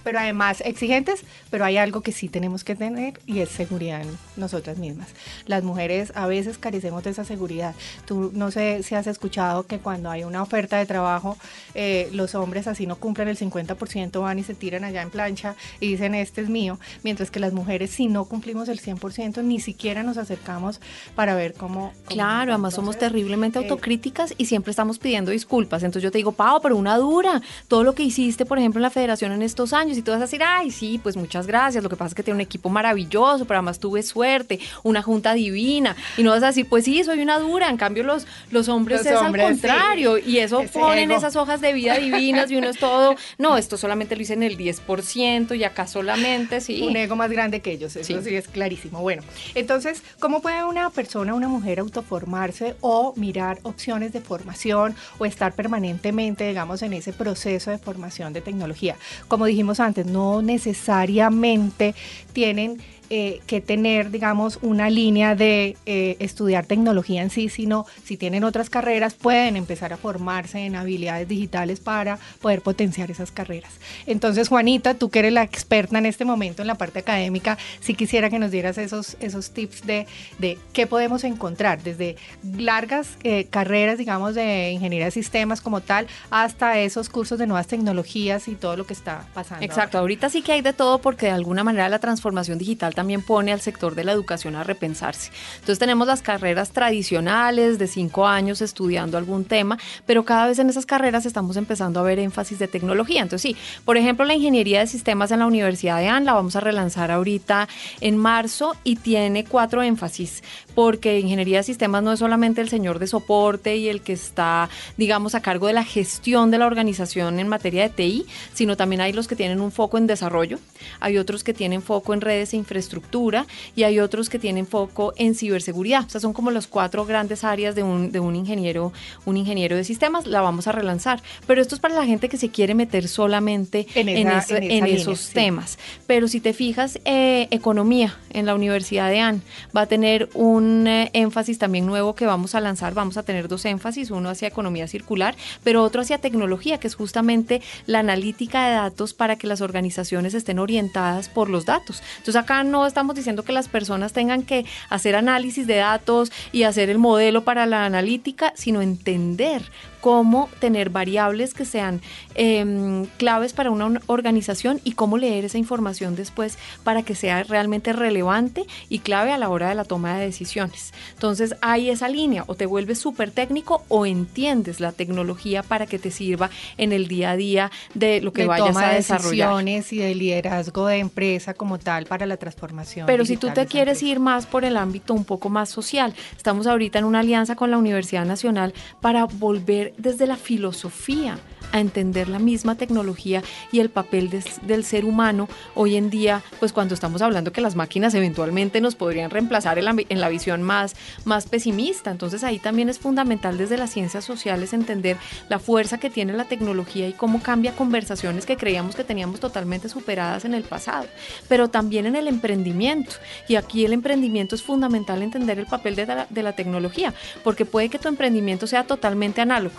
pero 0.04 0.20
además 0.20 0.62
exigentes, 0.66 1.24
pero 1.50 1.66
hay 1.66 1.78
algo 1.78 2.02
que 2.02 2.12
sí 2.12 2.30
tenemos 2.30 2.64
que 2.64 2.76
tener 2.76 3.20
y 3.26 3.40
es 3.40 3.50
seguridad 3.50 4.02
en 4.02 4.18
nosotras 4.38 4.78
mismas. 4.78 5.10
Las 5.46 5.64
mujeres 5.64 6.12
a 6.16 6.28
veces 6.28 6.58
carecemos 6.58 7.04
de 7.04 7.12
esa 7.12 7.26
seguridad. 7.26 7.76
Tú 8.06 8.32
no 8.34 8.52
sé 8.52 8.84
si 8.84 8.96
has 8.96 9.08
escuchado 9.08 9.64
que 9.64 9.80
cuando 9.80 10.10
hay 10.10 10.24
una 10.24 10.42
oferta 10.42 10.78
de 10.78 10.86
trabajo, 10.86 11.38
eh, 11.74 12.10
los 12.14 12.36
hombres 12.36 12.68
así 12.68 12.88
no 12.88 12.96
cumplen 12.96 13.28
el 13.28 13.38
50%, 13.38 14.22
van 14.22 14.40
y 14.40 14.44
se 14.44 14.54
tiran 14.54 14.84
allá 14.84 15.02
en 15.02 15.10
plancha 15.10 15.56
y 15.80 15.88
dicen 15.88 16.16
este 16.16 16.42
es 16.42 16.50
mío, 16.50 16.80
mientras 17.04 17.32
que 17.32 17.40
las 17.40 17.54
mujeres 17.54 17.92
si 17.92 18.08
no 18.08 18.26
cumplimos 18.26 18.70
el 18.70 18.80
100% 18.80 19.44
ni 19.44 19.60
siquiera 19.60 20.04
nos 20.04 20.18
acercamos 20.18 20.80
para 21.16 21.36
ver 21.36 21.54
cómo... 21.54 21.94
claro, 22.06 22.54
además 22.54 22.74
somos 22.74 22.98
terriblemente 22.98 23.60
eh, 23.60 23.64
autocríticas 23.64 24.34
y 24.38 24.46
siempre 24.46 24.72
estamos 24.72 25.00
pidiendo 25.00 25.32
disculpas. 25.32 25.84
Entonces 25.84 26.04
yo 26.04 26.12
te 26.12 26.18
digo, 26.18 26.32
Pau, 26.32 26.62
pero 26.62 26.78
una 26.78 26.98
dura, 26.98 27.42
todo 27.68 27.84
lo 27.84 27.96
que 27.96 28.04
hiciste, 28.04 28.46
por 28.46 28.58
ejemplo, 28.58 28.80
en 28.80 28.84
la 28.84 28.90
federación 28.90 29.32
en 29.32 29.42
estos 29.50 29.74
años 29.74 29.98
y 29.98 30.02
tú 30.02 30.12
vas 30.12 30.20
a 30.20 30.24
decir, 30.24 30.42
ay, 30.44 30.72
sí, 30.72 31.00
pues 31.02 31.18
muchas 31.18 31.48
gracias, 31.48 31.84
lo 31.84 31.90
que 31.90 31.96
pasa 31.96 32.10
es 32.10 32.16
que 32.16 32.24
tiene 32.24 32.36
un 32.36 32.42
equipo 32.42 32.70
maravilloso, 32.70 33.46
pero 33.46 33.58
además 33.58 33.80
tuve 33.80 34.04
suerte, 34.04 34.60
una 34.84 35.02
junta 35.02 35.34
divina, 35.34 35.96
y 36.18 36.24
no 36.24 36.32
vas 36.32 36.44
a 36.44 36.48
decir, 36.48 36.68
pues 36.70 36.86
sí, 36.86 37.04
soy 37.04 37.22
una 37.22 37.40
dura, 37.40 37.70
en 37.70 37.78
cambio 37.78 38.04
los, 38.04 38.26
los 38.52 38.70
hombres 38.70 39.06
es 39.06 39.18
al 39.18 39.36
contrario, 39.36 40.18
y 40.18 40.40
eso 40.40 40.64
ponen 40.72 41.12
esas 41.12 41.36
hojas 41.36 41.62
de 41.62 41.74
vida 41.74 41.98
divinas 41.98 42.50
y 42.52 42.56
uno 42.56 42.70
es 42.70 42.78
todo, 42.78 43.16
no, 43.38 43.58
esto 43.58 43.78
solamente 43.78 44.16
lo 44.16 44.22
hice 44.22 44.34
en 44.34 44.44
el 44.44 44.58
10% 44.58 45.58
y 45.58 45.64
acá 45.64 45.88
solamente, 45.88 46.62
sí. 46.62 46.82
Un 46.88 46.96
ego 46.96 47.16
más 47.16 47.32
grande 47.32 47.60
que 47.60 47.72
ellos, 47.72 47.96
eso 47.96 48.22
sí, 48.22 48.30
sí 48.30 48.36
es 48.36 48.48
clarísimo. 48.48 49.02
Bueno, 49.02 49.24
entonces, 49.56 50.04
¿cómo 50.20 50.42
puede 50.42 50.64
una 50.64 50.90
persona, 50.90 51.34
una 51.34 51.48
mujer 51.48 51.80
autoformarse 51.80 52.76
o 52.82 53.14
mirar 53.16 53.60
opciones 53.64 54.14
de 54.14 54.22
formación 54.22 54.96
o 55.18 55.26
estar 55.26 55.54
permanentemente, 55.54 56.48
digamos, 56.48 56.82
en 56.82 56.94
ese 56.94 57.14
proceso 57.14 57.72
de 57.72 57.78
formación 57.78 58.34
de 58.34 58.42
tecnología? 58.42 58.96
Como 59.40 59.46
dijimos 59.46 59.80
antes, 59.80 60.06
no 60.06 60.42
necesariamente 60.42 61.96
tienen 62.34 62.78
eh, 63.10 63.42
que 63.48 63.62
tener, 63.62 64.12
digamos, 64.12 64.60
una 64.62 64.90
línea 64.90 65.36
de 65.36 65.78
eh, 65.86 66.16
estudiar 66.20 66.66
tecnología 66.66 67.22
en 67.22 67.30
sí, 67.30 67.50
sino 67.50 67.86
si 68.04 68.18
tienen 68.18 68.44
otras 68.44 68.70
carreras, 68.70 69.14
pueden 69.14 69.56
empezar 69.56 69.94
a 69.94 69.98
formarse 69.98 70.60
en 70.60 70.76
habilidades 70.76 71.28
digitales 71.28 71.80
para 71.80 72.20
poder 72.42 72.62
potenciar 72.62 73.10
esas 73.12 73.32
carreras. 73.32 73.72
Entonces, 74.06 74.48
Juanita, 74.48 74.94
tú 74.94 75.10
que 75.10 75.20
eres 75.20 75.34
la 75.34 75.44
experta 75.44 75.98
en 75.98 76.06
este 76.06 76.26
momento 76.26 76.62
en 76.62 76.68
la 76.68 76.76
parte 76.76 77.00
académica, 77.00 77.58
si 77.80 77.96
quisiera 77.96 78.30
que 78.30 78.40
nos 78.40 78.52
dieras 78.52 78.78
esos, 78.78 79.18
esos 79.20 79.52
tips 79.52 79.86
de, 79.86 80.06
de 80.38 80.58
qué 80.74 80.88
podemos 80.88 81.24
encontrar, 81.24 81.82
desde 81.82 82.16
largas 82.44 83.18
eh, 83.24 83.46
carreras, 83.46 83.98
digamos, 83.98 84.36
de 84.36 84.72
ingeniería 84.72 85.06
de 85.06 85.12
sistemas 85.12 85.62
como 85.62 85.82
tal, 85.82 86.08
hasta 86.30 86.78
esos 86.80 87.10
cursos 87.10 87.40
de 87.40 87.48
nuevas 87.48 87.68
tecnologías 87.68 88.48
y 88.48 88.56
todo 88.56 88.78
lo 88.78 88.86
que 88.86 88.94
está 88.94 89.28
pasando. 89.34 89.66
Exacto, 89.66 89.98
ahorita 89.98 90.30
sí 90.30 90.42
que 90.42 90.52
hay 90.52 90.62
de 90.62 90.74
todo 90.74 91.00
porque 91.00 91.28
de 91.28 91.32
alguna 91.32 91.64
manera 91.64 91.90
la 91.90 92.00
transformación 92.00 92.58
digital 92.58 92.94
también 93.00 93.22
pone 93.22 93.54
al 93.54 93.62
sector 93.62 93.96
de 93.96 94.04
la 94.04 94.12
educación 94.12 94.58
a 94.58 94.66
repensarse. 94.66 95.32
Entonces 95.54 95.80
tenemos 95.80 96.06
las 96.06 96.22
carreras 96.22 96.72
tradicionales 96.72 97.80
de 97.80 97.88
cinco 97.88 98.28
años 98.28 98.62
estudiando 98.62 99.18
algún 99.18 99.46
tema, 99.46 99.78
pero 100.06 100.26
cada 100.26 100.48
vez 100.48 100.60
en 100.60 100.70
esas 100.70 100.86
carreras 100.86 101.26
estamos 101.26 101.56
empezando 101.56 102.02
a 102.02 102.04
ver 102.04 102.20
énfasis 102.20 102.60
de 102.60 102.68
tecnología. 102.68 103.22
Entonces 103.22 103.54
sí, 103.54 103.58
por 103.86 103.96
ejemplo, 103.96 104.26
la 104.26 104.34
ingeniería 104.34 104.82
de 104.82 104.88
sistemas 104.88 105.32
en 105.32 105.40
la 105.40 105.48
Universidad 105.48 106.00
de 106.00 106.10
AN 106.10 106.26
la 106.26 106.34
vamos 106.34 106.58
a 106.58 106.60
relanzar 106.60 107.10
ahorita 107.10 107.70
en 108.02 108.18
marzo 108.18 108.76
y 108.84 108.98
tiene 108.98 109.46
cuatro 109.46 109.82
énfasis, 109.82 110.44
porque 110.76 111.22
ingeniería 111.22 111.60
de 111.60 111.64
sistemas 111.64 112.04
no 112.04 112.12
es 112.12 112.20
solamente 112.20 112.60
el 112.60 112.68
señor 112.68 113.00
de 113.00 113.08
soporte 113.08 113.78
y 113.78 113.88
el 113.88 114.02
que 114.02 114.12
está, 114.12 114.68
digamos, 114.98 115.36
a 115.36 115.42
cargo 115.42 115.68
de 115.68 115.74
la 115.74 115.86
gestión 115.86 116.52
de 116.52 116.58
la 116.58 116.68
organización 116.68 117.40
en 117.40 117.48
materia 117.48 117.84
de 117.84 117.90
TI, 117.92 118.26
sino 118.54 118.76
también 118.76 119.00
hay 119.00 119.14
los 119.14 119.30
que 119.30 119.38
tienen 119.38 119.62
un 119.62 119.72
foco 119.72 119.98
en 119.98 120.06
desarrollo, 120.06 120.60
hay 121.00 121.18
otros 121.18 121.46
que 121.46 121.54
tienen 121.54 121.82
foco 121.82 122.14
en 122.14 122.20
redes 122.20 122.54
e 122.54 122.58
infraestructuras, 122.58 122.89
infraestructura 122.90 123.46
y 123.76 123.84
hay 123.84 124.00
otros 124.00 124.30
que 124.30 124.40
tienen 124.40 124.66
foco 124.66 125.14
en 125.18 125.36
ciberseguridad. 125.36 126.06
O 126.06 126.10
sea, 126.10 126.22
son 126.22 126.34
como 126.34 126.52
las 126.52 126.68
cuatro 126.68 127.06
grandes 127.06 127.44
áreas 127.44 127.76
de 127.76 127.84
un, 127.84 128.12
de 128.12 128.20
un 128.20 128.36
ingeniero, 128.36 128.92
un 129.26 129.38
ingeniero 129.38 129.76
de 129.76 129.84
sistemas. 129.84 130.26
La 130.26 130.42
vamos 130.42 130.68
a 130.68 130.72
relanzar. 130.72 131.22
Pero 131.46 131.62
esto 131.62 131.76
es 131.76 131.82
para 131.82 131.96
la 131.96 132.06
gente 132.06 132.30
que 132.30 132.38
se 132.38 132.50
quiere 132.50 132.74
meter 132.74 133.08
solamente 133.08 133.88
en, 133.96 134.10
en, 134.10 134.86
esos 134.86 135.30
temas. 135.30 135.78
Pero 136.08 136.28
si 136.28 136.40
te 136.40 136.54
fijas, 136.54 137.00
eh, 137.06 137.48
economía 137.52 138.18
en 138.32 138.46
la 138.46 138.56
Universidad 138.56 139.10
de 139.10 139.20
AN 139.20 139.42
va 139.76 139.82
a 139.82 139.86
tener 139.86 140.30
un 140.34 140.88
eh, 140.88 141.10
énfasis 141.14 141.60
también 141.60 141.86
nuevo 141.86 142.16
que 142.16 142.26
vamos 142.26 142.56
a 142.56 142.60
lanzar. 142.60 142.94
Vamos 142.94 143.18
a 143.18 143.24
tener 143.24 143.48
dos 143.48 143.66
énfasis, 143.66 144.12
uno 144.12 144.30
hacia 144.30 144.48
economía 144.48 144.88
circular, 144.88 145.36
pero 145.64 145.84
otro 145.84 146.02
hacia 146.02 146.18
tecnología, 146.18 146.80
que 146.80 146.88
es 146.88 146.96
justamente 146.96 147.62
la 147.86 148.00
analítica 148.00 148.68
de 148.68 148.74
datos 148.74 149.14
para 149.14 149.36
que 149.36 149.48
las 149.48 149.62
organizaciones 149.62 150.34
estén 150.34 150.60
orientadas 150.60 151.30
por 151.30 151.50
los 151.50 151.66
datos. 151.66 152.02
Entonces 152.18 152.36
acá 152.36 152.64
no 152.64 152.79
estamos 152.86 153.16
diciendo 153.16 153.44
que 153.44 153.52
las 153.52 153.68
personas 153.68 154.14
tengan 154.14 154.44
que 154.44 154.66
hacer 154.90 155.16
análisis 155.16 155.68
de 155.68 155.78
datos 155.78 156.32
y 156.52 156.64
hacer 156.64 156.90
el 156.90 156.98
modelo 156.98 157.44
para 157.44 157.66
la 157.66 157.86
analítica, 157.86 158.54
sino 158.56 158.82
entender 158.82 159.64
cómo 160.02 160.50
tener 160.60 160.90
variables 160.90 161.54
que 161.54 161.66
sean 161.66 162.02
em, 162.36 163.06
claves 163.18 163.54
para 163.54 163.72
una 163.72 164.00
organización 164.08 164.80
y 164.84 164.94
cómo 164.94 165.18
leer 165.18 165.46
esa 165.46 165.58
información 165.58 166.16
después 166.16 166.58
para 166.84 167.04
que 167.04 167.16
sea 167.16 167.44
realmente 167.44 167.94
relevante 167.94 168.66
y 168.88 169.00
clave 169.00 169.32
a 169.32 169.38
la 169.38 169.50
hora 169.50 169.70
de 169.70 169.76
la 169.76 169.84
toma 169.84 170.18
de 170.18 170.26
decisiones. 170.26 170.94
Entonces 171.14 171.56
hay 171.62 171.90
esa 171.90 172.08
línea, 172.08 172.44
o 172.48 172.56
te 172.56 172.66
vuelves 172.66 173.00
súper 173.00 173.32
técnico 173.32 173.84
o 173.88 174.06
entiendes 174.06 174.80
la 174.80 174.92
tecnología 174.92 175.64
para 175.64 175.86
que 175.86 176.00
te 176.00 176.12
sirva 176.12 176.50
en 176.78 176.94
el 176.94 177.08
día 177.08 177.32
a 177.32 177.36
día 177.36 177.72
de 177.94 178.22
lo 178.22 178.34
que 178.34 178.46
vayas 178.46 178.78
a 178.78 178.94
desarrollar. 178.94 179.50
decisiones 179.50 179.94
y 179.94 179.98
de 179.98 180.16
liderazgo 180.16 180.88
de 180.88 180.98
empresa 180.98 181.54
como 181.54 181.80
tal 181.80 182.06
para 182.06 182.26
la 182.26 182.38
transformación. 182.38 183.06
Pero 183.06 183.26
si 183.26 183.38
tú 183.38 183.50
te 183.52 183.66
quieres 183.66 184.02
ir 184.04 184.20
más 184.20 184.46
por 184.46 184.66
el 184.66 184.78
ámbito 184.78 185.14
un 185.14 185.26
poco 185.26 185.50
más 185.50 185.70
social, 185.70 186.14
estamos 186.36 186.68
ahorita 186.68 187.00
en 187.00 187.06
una 187.06 187.20
alianza 187.20 187.56
con 187.56 187.72
la 187.72 187.78
Universidad 187.78 188.26
Nacional 188.26 188.74
para 189.02 189.26
volver 189.26 189.89
desde 189.98 190.28
la 190.28 190.38
filosofía 190.38 191.38
a 191.72 191.80
entender 191.80 192.28
la 192.30 192.40
misma 192.40 192.76
tecnología 192.76 193.44
y 193.72 193.80
el 193.80 193.90
papel 193.90 194.30
del 194.64 194.84
ser 194.84 195.06
humano 195.06 195.48
hoy 195.76 195.96
en 195.96 196.10
día, 196.10 196.42
pues 196.60 196.74
cuando 196.74 196.94
estamos 196.94 197.22
hablando 197.22 197.52
que 197.52 197.62
las 197.62 197.76
máquinas 197.76 198.14
eventualmente 198.14 198.82
nos 198.82 198.96
podrían 198.96 199.30
reemplazar 199.30 199.78
en 199.78 200.20
la, 200.20 200.30
visión 200.30 200.64
más, 200.64 200.96
más 201.26 201.48
pesimista. 201.48 202.12
Entonces 202.12 202.44
ahí 202.44 202.60
también 202.60 202.90
es 202.90 203.00
fundamental 203.00 203.58
desde 203.58 203.78
las 203.78 203.92
ciencias 203.92 204.26
sociales 204.26 204.74
entender 204.74 205.18
la 205.48 205.60
fuerza 205.60 206.00
que 206.00 206.10
tiene 206.10 206.34
la 206.34 206.46
tecnología 206.46 207.08
y 207.08 207.14
cómo 207.14 207.42
cambia 207.42 207.76
conversaciones 207.76 208.46
que 208.46 208.58
creíamos 208.58 208.96
que 208.96 209.04
teníamos 209.04 209.40
totalmente 209.40 209.90
superadas 209.90 210.46
en 210.46 210.54
el 210.54 210.64
pasado, 210.64 211.08
pero 211.48 211.70
también 211.70 212.06
en 212.06 212.16
el 212.16 212.28
emprendimiento. 212.28 213.16
Y 213.48 213.56
aquí 213.56 213.86
el 213.86 213.94
emprendimiento 213.94 214.56
es 214.56 214.64
fundamental 214.64 215.22
entender 215.22 215.60
el 215.60 215.66
papel 215.66 215.96
de 215.96 216.44
la 216.44 216.54
tecnología, 216.54 217.14
porque 217.44 217.66
puede 217.66 217.90
que 217.90 218.00
tu 218.00 218.08
emprendimiento 218.08 218.68
sea 218.68 218.86
totalmente 218.86 219.42
análogo 219.42 219.79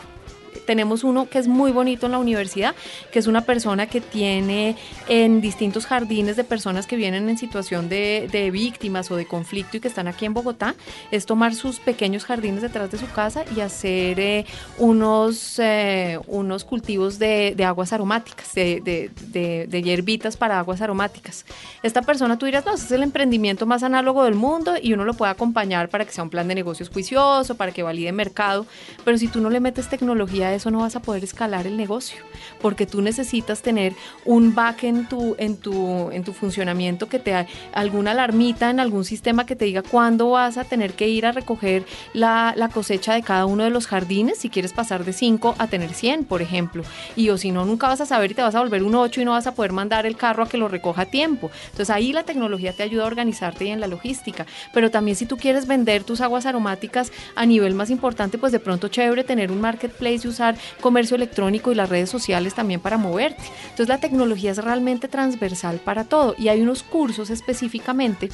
tenemos 0.67 1.05
uno 1.05 1.29
que 1.29 1.39
es 1.39 1.49
muy 1.49 1.73
bonito 1.73 2.07
en 2.07 2.13
la 2.13 2.19
universidad, 2.19 2.75
que 3.11 3.19
es 3.19 3.27
una 3.27 3.43
persona 3.43 3.87
que 3.87 4.01
tiene 4.01 4.77
en 5.09 5.41
distintos 5.41 5.87
jardines 5.87 6.37
de 6.37 6.45
personas 6.45 6.87
que 6.87 6.97
vienen 6.97 7.29
en 7.29 7.39
situación 7.39 7.89
de, 7.89 8.51
víctimas 8.53 9.11
o 9.11 9.17
de 9.17 9.27
conflicto 9.27 9.77
y 9.77 9.81
que 9.81 9.89
están 9.89 10.09
aquí 10.09 10.25
en 10.25 10.35
Bogotá, 10.35 10.75
es 11.11 11.27
tomar 11.27 11.55
sus 11.55 11.79
pequeños 11.79 12.25
jardines 12.25 12.63
detrás 12.63 12.91
de 12.91 12.99
su 12.99 13.09
casa 13.11 13.45
y 13.57 13.61
hacer 13.61 14.19
eh, 14.19 14.47
unos, 14.79 15.59
eh, 15.59 16.19
unos 16.27 16.65
cultivos 16.65 17.19
de, 17.19 17.55
aguas 17.65 17.93
aromáticas, 17.93 18.55
de, 18.55 18.81
de, 18.81 19.83
hierbitas 19.83 20.37
para 20.37 20.59
aguas 20.59 20.81
aromáticas. 20.81 21.45
Esta 21.83 22.03
persona 22.03 22.39
tú 22.39 22.47
dirás, 22.47 22.65
no, 22.67 22.75
es 22.75 22.91
el 22.91 23.03
emprendimiento 23.03 23.67
más 23.67 23.83
análogo 23.83 24.25
del 24.25 24.35
mundo 24.35 24.75
y 24.81 24.93
uno 24.93 25.05
lo 25.05 25.15
puede 25.15 25.31
acompañar 25.33 25.89
para 25.89 26.05
que 26.05 26.13
sea 26.13 26.25
un 26.25 26.31
plan 26.31 26.49
de 26.49 26.55
negocios 26.55 26.91
juicioso, 26.91 27.55
para 27.55 27.73
que 27.73 27.83
valide 27.83 28.13
mercado, 28.13 28.67
pero 29.05 29.17
si 29.19 29.29
tú 29.29 29.41
no 29.41 29.51
le 29.51 29.61
metes 29.61 29.89
tecnología 29.89 30.40
eso 30.55 30.71
no 30.71 30.81
vas 30.81 30.97
a 30.97 31.03
poder 31.03 31.25
escalar 31.25 31.67
el 31.67 31.77
negocio, 31.77 32.23
porque 32.61 32.87
tú 32.87 33.03
necesitas 33.03 33.63
tener 33.63 33.95
un 34.25 34.55
back 34.55 34.85
en 34.85 35.09
tu, 35.09 35.35
en 35.39 35.57
tu, 35.57 36.11
en 36.11 36.25
tu 36.25 36.33
funcionamiento 36.33 37.09
que 37.09 37.19
te 37.19 37.31
alguna 37.73 38.13
alarmita 38.13 38.71
en 38.71 38.81
algún 38.81 39.05
sistema 39.05 39.47
que 39.47 39.57
te 39.57 39.65
diga 39.65 39.83
cuándo 39.83 40.31
vas 40.31 40.57
a 40.57 40.65
tener 40.65 40.95
que 40.95 41.09
ir 41.09 41.27
a 41.27 41.33
recoger 41.33 41.85
la, 42.13 42.71
cosecha 42.73 43.15
de 43.15 43.23
cada 43.23 43.47
uno 43.47 43.65
de 43.65 43.71
los 43.71 43.87
jardines, 43.87 44.39
si 44.39 44.49
quieres 44.49 44.73
pasar 44.73 45.05
de 45.05 45.13
5 45.13 45.57
a 45.59 45.67
tener 45.67 45.93
100, 45.93 46.25
por 46.25 46.41
ejemplo. 46.41 46.83
Y 47.17 47.31
o 47.31 47.39
si 47.39 47.51
no, 47.51 47.65
nunca 47.65 47.89
vas 47.89 48.01
a 48.01 48.07
saber 48.07 48.31
y 48.31 48.35
te 48.35 48.43
vas 48.43 48.55
a 48.55 48.61
volver 48.61 48.83
un 48.83 48.95
8 48.95 49.21
y 49.21 49.25
no 49.25 49.33
vas 49.33 49.47
a 49.47 49.55
poder 49.55 49.73
mandar 49.73 50.07
el 50.07 50.17
carro 50.17 50.45
a 50.45 50.49
que 50.49 50.59
lo 50.59 50.69
recoja 50.69 51.03
a 51.03 51.07
tiempo. 51.07 51.51
Entonces 51.65 51.91
ahí 51.91 52.13
la 52.13 52.23
tecnología 52.23 52.73
te 52.73 52.83
ayuda 52.83 53.05
a 53.05 53.07
organizarte 53.07 53.65
y 53.65 53.71
en 53.71 53.81
la 53.81 53.87
logística. 53.87 54.47
Pero 54.73 54.91
también 54.91 55.17
si 55.17 55.27
tú 55.27 55.37
quieres 55.37 55.67
vender 55.67 56.05
tus 56.05 56.21
aguas 56.21 56.47
aromáticas 56.47 57.13
a 57.35 57.47
nivel 57.47 57.75
más 57.75 57.91
importante, 57.91 58.39
pues 58.39 58.53
de 58.53 58.61
pronto 58.61 58.89
chévere 58.89 59.25
tener 59.25 59.51
un 59.51 59.61
marketplace 59.61 60.27
y 60.27 60.30
usar 60.31 60.57
comercio 60.81 61.17
electrónico 61.17 61.71
y 61.71 61.75
las 61.75 61.89
redes 61.89 62.11
sociales 62.11 62.55
también 62.55 62.81
para 62.81 62.97
moverte. 62.97 63.43
Entonces 63.65 63.89
la 63.89 63.99
tecnología 63.99 64.51
es 64.53 64.59
realmente 64.59 65.09
transversal 65.09 65.79
para 65.79 66.05
todo 66.05 66.35
y 66.39 66.49
hay 66.49 66.61
unos 66.61 66.83
cursos 66.83 67.31
específicamente 67.31 68.31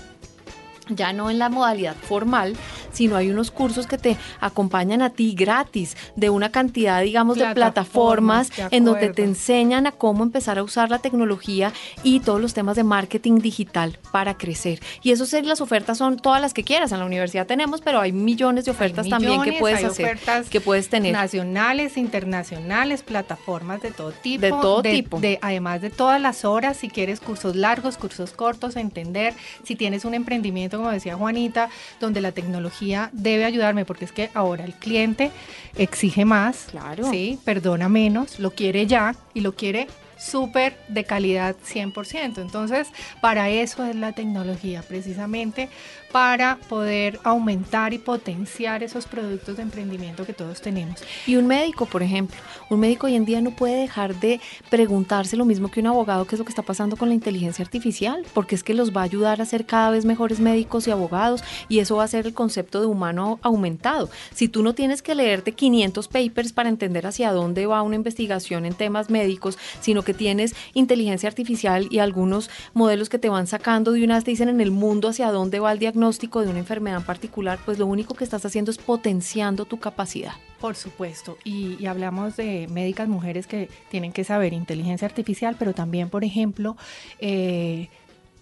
ya 0.89 1.13
no 1.13 1.31
en 1.31 1.39
la 1.39 1.49
modalidad 1.49 1.97
formal, 1.97 2.57
sino 2.93 3.17
hay 3.17 3.31
unos 3.31 3.51
cursos 3.51 3.87
que 3.87 3.99
te 3.99 4.17
acompañan 4.41 5.03
a 5.03 5.11
ti 5.11 5.35
gratis 5.35 5.97
de 6.17 6.31
una 6.31 6.51
cantidad, 6.51 7.03
digamos, 7.03 7.39
de 7.39 7.47
plataformas 7.55 8.51
en 8.71 8.85
donde 8.85 9.11
te 9.11 9.23
enseñan 9.23 9.87
a 9.87 9.93
cómo 9.93 10.23
empezar 10.23 10.59
a 10.59 10.63
usar 10.63 10.91
la 10.91 10.99
tecnología 10.99 11.73
y 12.03 12.21
todos 12.21 12.41
los 12.41 12.55
temas 12.55 12.77
de 12.77 12.85
marketing 12.85 13.39
digital 13.39 13.99
para 14.13 14.37
crecer. 14.37 14.81
Y 15.03 15.11
eso 15.11 15.25
las 15.45 15.61
ofertas 15.61 15.99
son 15.99 16.17
todas 16.17 16.41
las 16.41 16.55
que 16.55 16.65
quieras. 16.65 16.93
En 16.93 16.99
la 16.99 17.05
universidad 17.05 17.47
tenemos, 17.47 17.81
pero 17.81 18.01
hay 18.01 18.13
millones 18.13 18.65
de 18.65 18.71
ofertas 18.71 19.09
también 19.09 19.43
que 19.43 19.53
puedes 19.55 19.85
hacer, 19.85 20.19
que 20.51 20.61
puedes 20.61 20.89
tener. 20.89 21.13
Nacionales, 21.13 21.97
internacionales, 21.97 23.03
plataformas 23.03 23.83
de 23.83 23.91
todo 23.91 24.13
tipo. 24.13 24.41
De 24.41 24.51
todo 24.51 24.83
tipo. 24.83 25.21
De, 25.21 25.39
además 25.43 25.83
de 25.83 25.91
todas 25.91 26.21
las 26.21 26.45
horas, 26.45 26.77
si 26.77 26.89
quieres 26.89 27.21
cursos 27.21 27.57
largos, 27.57 27.97
cursos 27.97 28.33
cortos, 28.33 28.77
entender, 28.77 29.35
si 29.65 29.77
tienes 29.77 30.05
un 30.05 30.15
emprendimiento 30.15 30.76
como 30.79 30.91
decía 30.91 31.17
Juanita, 31.17 31.71
donde 32.01 32.21
la 32.21 32.33
tecnología 32.33 33.11
debe 33.13 33.45
ayudarme, 33.45 33.85
porque 33.85 34.05
es 34.05 34.13
que 34.13 34.31
ahora 34.35 34.65
el 34.65 34.75
cliente 34.75 35.31
exige 35.77 36.25
más, 36.25 36.67
claro. 36.71 37.11
¿sí? 37.11 37.39
perdona 37.45 37.89
menos, 37.89 38.39
lo 38.39 38.51
quiere 38.51 38.87
ya 38.87 39.15
y 39.35 39.41
lo 39.41 39.55
quiere 39.55 39.89
súper 40.19 40.79
de 40.89 41.05
calidad 41.05 41.57
100%. 41.57 42.39
Entonces, 42.39 42.89
para 43.21 43.51
eso 43.51 43.85
es 43.85 43.95
la 43.95 44.13
tecnología, 44.13 44.83
precisamente 44.83 45.69
para 46.13 46.57
poder 46.69 47.19
aumentar 47.25 47.93
y 47.93 47.99
potenciar 47.99 48.83
esos 48.83 49.07
productos 49.07 49.57
de 49.57 49.63
emprendimiento 49.63 50.25
que 50.25 50.33
todos 50.33 50.61
tenemos. 50.61 51.03
Y 51.27 51.37
un 51.37 51.47
médico, 51.47 51.87
por 51.87 52.03
ejemplo, 52.03 52.37
un 52.71 52.81
médico 52.81 53.07
hoy 53.07 53.15
en 53.15 53.25
día 53.25 53.41
no 53.41 53.51
puede 53.51 53.81
dejar 53.81 54.15
de 54.15 54.41
preguntarse 54.71 55.37
lo 55.37 55.45
mismo 55.45 55.71
que 55.71 55.81
un 55.81 55.89
abogado, 55.89 56.27
qué 56.27 56.35
es 56.35 56.39
lo 56.39 56.45
que 56.45 56.51
está 56.51 56.63
pasando 56.63 56.97
con 56.97 57.09
la 57.09 57.15
inteligencia 57.15 57.65
artificial, 57.65 58.25
porque 58.35 58.55
es 58.55 58.63
que 58.63 58.75
los 58.75 58.97
va 58.97 59.03
a 59.03 59.05
ayudar 59.05 59.41
a 59.41 59.47
ser 59.47 59.67
cada 59.67 59.91
vez 59.91 60.05
mejores 60.05 60.41
médicos 60.41 60.87
y 60.87 60.91
abogados 60.91 61.43
y 61.69 61.79
eso 61.79 61.97
va 61.97 62.05
a 62.05 62.09
ser 62.09 62.27
el 62.27 62.35
concepto 62.35 62.81
de 62.81 62.87
humano 62.87 63.39
aumentado. 63.43 64.09
Si 64.35 64.49
tú 64.49 64.63
no 64.63 64.75
tienes 64.75 65.03
que 65.03 65.15
leerte 65.15 65.53
500 65.53 66.09
papers 66.09 66.53
para 66.53 66.69
entender 66.69 67.07
hacia 67.07 67.33
dónde 67.33 67.67
va 67.67 67.83
una 67.83 67.97
investigación 67.97 68.67
en 68.67 68.75
temas 68.75 69.11
médicos, 69.11 69.59
sino 69.81 70.03
que 70.03 70.15
tienes 70.15 70.55
inteligencia 70.75 71.29
artificial 71.29 71.89
y 71.91 71.99
algunos 71.99 72.51
modelos 72.75 73.09
que 73.09 73.19
te 73.19 73.29
van 73.29 73.47
sacando 73.47 73.93
de 73.93 74.05
unas 74.05 74.25
te 74.25 74.31
dicen 74.31 74.49
en 74.49 74.61
el 74.61 74.71
mundo 74.71 75.09
hacia 75.09 75.31
dónde 75.31 75.61
va 75.61 75.73
el 75.73 75.79
diagnóstico, 75.79 75.96
diagnóstico 75.97 76.43
de 76.43 76.51
una 76.51 76.59
enfermedad 76.59 76.99
en 76.99 77.05
particular, 77.05 77.59
pues 77.65 77.79
lo 77.79 77.87
único 77.87 78.15
que 78.15 78.25
estás 78.25 78.45
haciendo 78.45 78.71
es 78.71 78.77
potenciando 78.77 79.65
tu 79.65 79.79
capacidad. 79.79 80.33
Por 80.61 80.77
supuesto, 80.77 81.39
y, 81.43 81.87
hablamos 81.87 82.37
de 82.37 82.69
médicas 82.71 83.09
mujeres 83.09 83.47
que 83.47 83.71
tienen 83.91 84.13
que 84.13 84.23
saber 84.23 84.53
inteligencia 84.53 85.07
artificial, 85.07 85.57
pero 85.59 85.73
también, 85.73 86.11
por 86.11 86.23
ejemplo, 86.23 86.77
eh, 87.19 87.89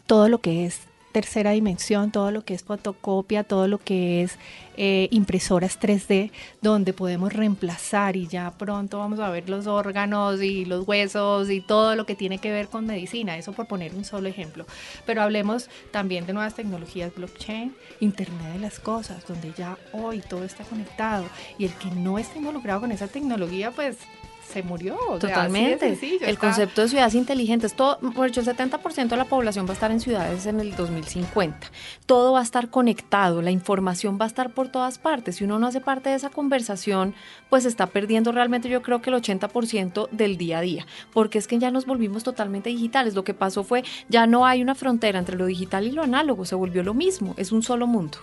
todo 0.06 0.28
lo 0.28 0.40
que 0.40 0.66
es 0.66 0.80
tercera 1.14 1.52
dimensión, 1.52 2.10
todo 2.10 2.32
lo 2.32 2.44
que 2.44 2.54
es 2.54 2.64
fotocopia, 2.64 3.44
todo 3.44 3.68
lo 3.68 3.78
que 3.78 4.24
es 4.24 4.36
eh, 4.76 5.06
impresoras 5.12 5.78
3D, 5.78 6.32
donde 6.60 6.92
podemos 6.92 7.32
reemplazar 7.32 8.16
y 8.16 8.26
ya 8.26 8.50
pronto 8.58 8.98
vamos 8.98 9.20
a 9.20 9.30
ver 9.30 9.48
los 9.48 9.68
órganos 9.68 10.42
y 10.42 10.64
los 10.64 10.88
huesos 10.88 11.50
y 11.50 11.60
todo 11.60 11.94
lo 11.94 12.04
que 12.04 12.16
tiene 12.16 12.38
que 12.38 12.50
ver 12.50 12.66
con 12.66 12.84
medicina, 12.86 13.38
eso 13.38 13.52
por 13.52 13.68
poner 13.68 13.94
un 13.94 14.04
solo 14.04 14.28
ejemplo. 14.28 14.66
Pero 15.06 15.22
hablemos 15.22 15.70
también 15.92 16.26
de 16.26 16.32
nuevas 16.32 16.56
tecnologías, 16.56 17.14
blockchain, 17.14 17.72
Internet 18.00 18.54
de 18.54 18.58
las 18.58 18.80
Cosas, 18.80 19.24
donde 19.24 19.52
ya 19.56 19.78
hoy 19.92 20.20
todo 20.20 20.42
está 20.42 20.64
conectado 20.64 21.26
y 21.58 21.66
el 21.66 21.74
que 21.74 21.92
no 21.92 22.18
esté 22.18 22.40
involucrado 22.40 22.80
con 22.80 22.90
esa 22.90 23.06
tecnología, 23.06 23.70
pues 23.70 23.98
se 24.46 24.62
murió. 24.62 24.96
Totalmente. 25.20 25.98
el 26.22 26.38
concepto 26.38 26.82
de 26.82 26.88
ciudades 26.88 27.14
inteligentes, 27.14 27.74
todo, 27.74 27.98
por 28.12 28.28
hecho, 28.28 28.40
el 28.40 28.46
70% 28.46 29.08
de 29.08 29.16
la 29.16 29.24
población 29.24 29.66
va 29.66 29.70
a 29.70 29.74
estar 29.74 29.90
en 29.90 30.00
ciudades 30.00 30.46
en 30.46 30.60
el 30.60 30.74
2050. 30.76 31.70
Todo 32.06 32.32
va 32.32 32.40
a 32.40 32.42
estar 32.42 32.68
conectado, 32.70 33.42
la 33.42 33.50
información 33.50 34.18
va 34.20 34.24
a 34.24 34.28
estar 34.28 34.52
por 34.52 34.68
todas 34.68 34.98
partes. 34.98 35.36
Si 35.36 35.44
uno 35.44 35.58
no 35.58 35.66
hace 35.66 35.80
parte 35.80 36.10
de 36.10 36.16
esa 36.16 36.30
conversación, 36.30 37.14
pues 37.50 37.64
está 37.64 37.86
perdiendo 37.86 38.32
realmente 38.32 38.68
yo 38.68 38.82
creo 38.82 39.00
que 39.00 39.10
el 39.10 39.16
80% 39.16 40.08
del 40.10 40.36
día 40.36 40.58
a 40.58 40.60
día, 40.60 40.86
porque 41.12 41.38
es 41.38 41.46
que 41.46 41.58
ya 41.58 41.70
nos 41.70 41.86
volvimos 41.86 42.22
totalmente 42.22 42.70
digitales. 42.70 43.14
Lo 43.14 43.24
que 43.24 43.34
pasó 43.34 43.64
fue, 43.64 43.84
ya 44.08 44.26
no 44.26 44.46
hay 44.46 44.62
una 44.62 44.74
frontera 44.74 45.18
entre 45.18 45.36
lo 45.36 45.46
digital 45.46 45.86
y 45.86 45.92
lo 45.92 46.02
análogo, 46.02 46.44
se 46.44 46.54
volvió 46.54 46.82
lo 46.82 46.94
mismo, 46.94 47.34
es 47.36 47.52
un 47.52 47.62
solo 47.62 47.86
mundo. 47.86 48.18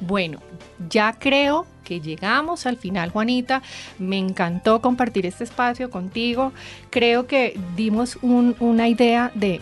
Bueno, 0.00 0.40
ya 0.88 1.14
creo 1.18 1.66
que 1.84 2.00
llegamos 2.00 2.66
al 2.66 2.76
final, 2.76 3.10
Juanita. 3.10 3.62
Me 3.98 4.18
encantó 4.18 4.80
compartir 4.80 5.24
este 5.26 5.44
espacio 5.44 5.90
contigo. 5.90 6.52
Creo 6.90 7.26
que 7.26 7.58
dimos 7.76 8.18
una 8.22 8.88
idea 8.88 9.30
de 9.34 9.60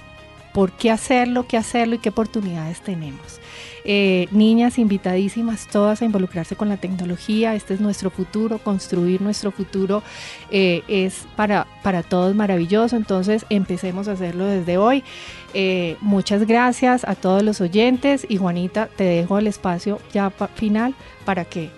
por 0.55 0.71
qué 0.71 0.93
hacerlo, 0.93 1.47
qué 1.49 1.59
hacerlo 1.59 1.97
y 1.97 1.99
qué 1.99 2.11
oportunidades 2.11 2.81
tenemos. 2.81 3.41
Eh, 3.85 4.29
niñas 4.31 4.79
invitadísimas 4.79 5.67
todas 5.67 6.01
a 6.01 6.05
involucrarse 6.07 6.57
con 6.57 6.71
la 6.71 6.79
tecnología, 6.79 7.55
este 7.55 7.75
es 7.75 7.81
nuestro 7.81 8.09
futuro, 8.09 8.59
construir 8.59 9.21
nuestro 9.21 9.51
futuro 9.51 10.03
eh, 10.51 10.83
es 10.89 11.27
para, 11.37 11.67
para 11.83 12.03
todos 12.03 12.35
maravilloso, 12.35 12.97
entonces 12.97 13.45
empecemos 13.51 14.07
a 14.09 14.13
hacerlo 14.13 14.47
desde 14.47 14.79
hoy. 14.79 15.03
Eh, 15.53 15.97
muchas 16.01 16.47
gracias 16.47 17.05
a 17.05 17.17
todos 17.17 17.43
los 17.43 17.61
oyentes 17.61 18.25
y 18.27 18.37
Juanita, 18.37 18.89
te 18.97 19.05
dejo 19.05 19.39
el 19.39 19.49
espacio 19.49 19.99
ya 20.13 20.31
final 20.31 20.95
para 21.25 21.45
que 21.45 21.69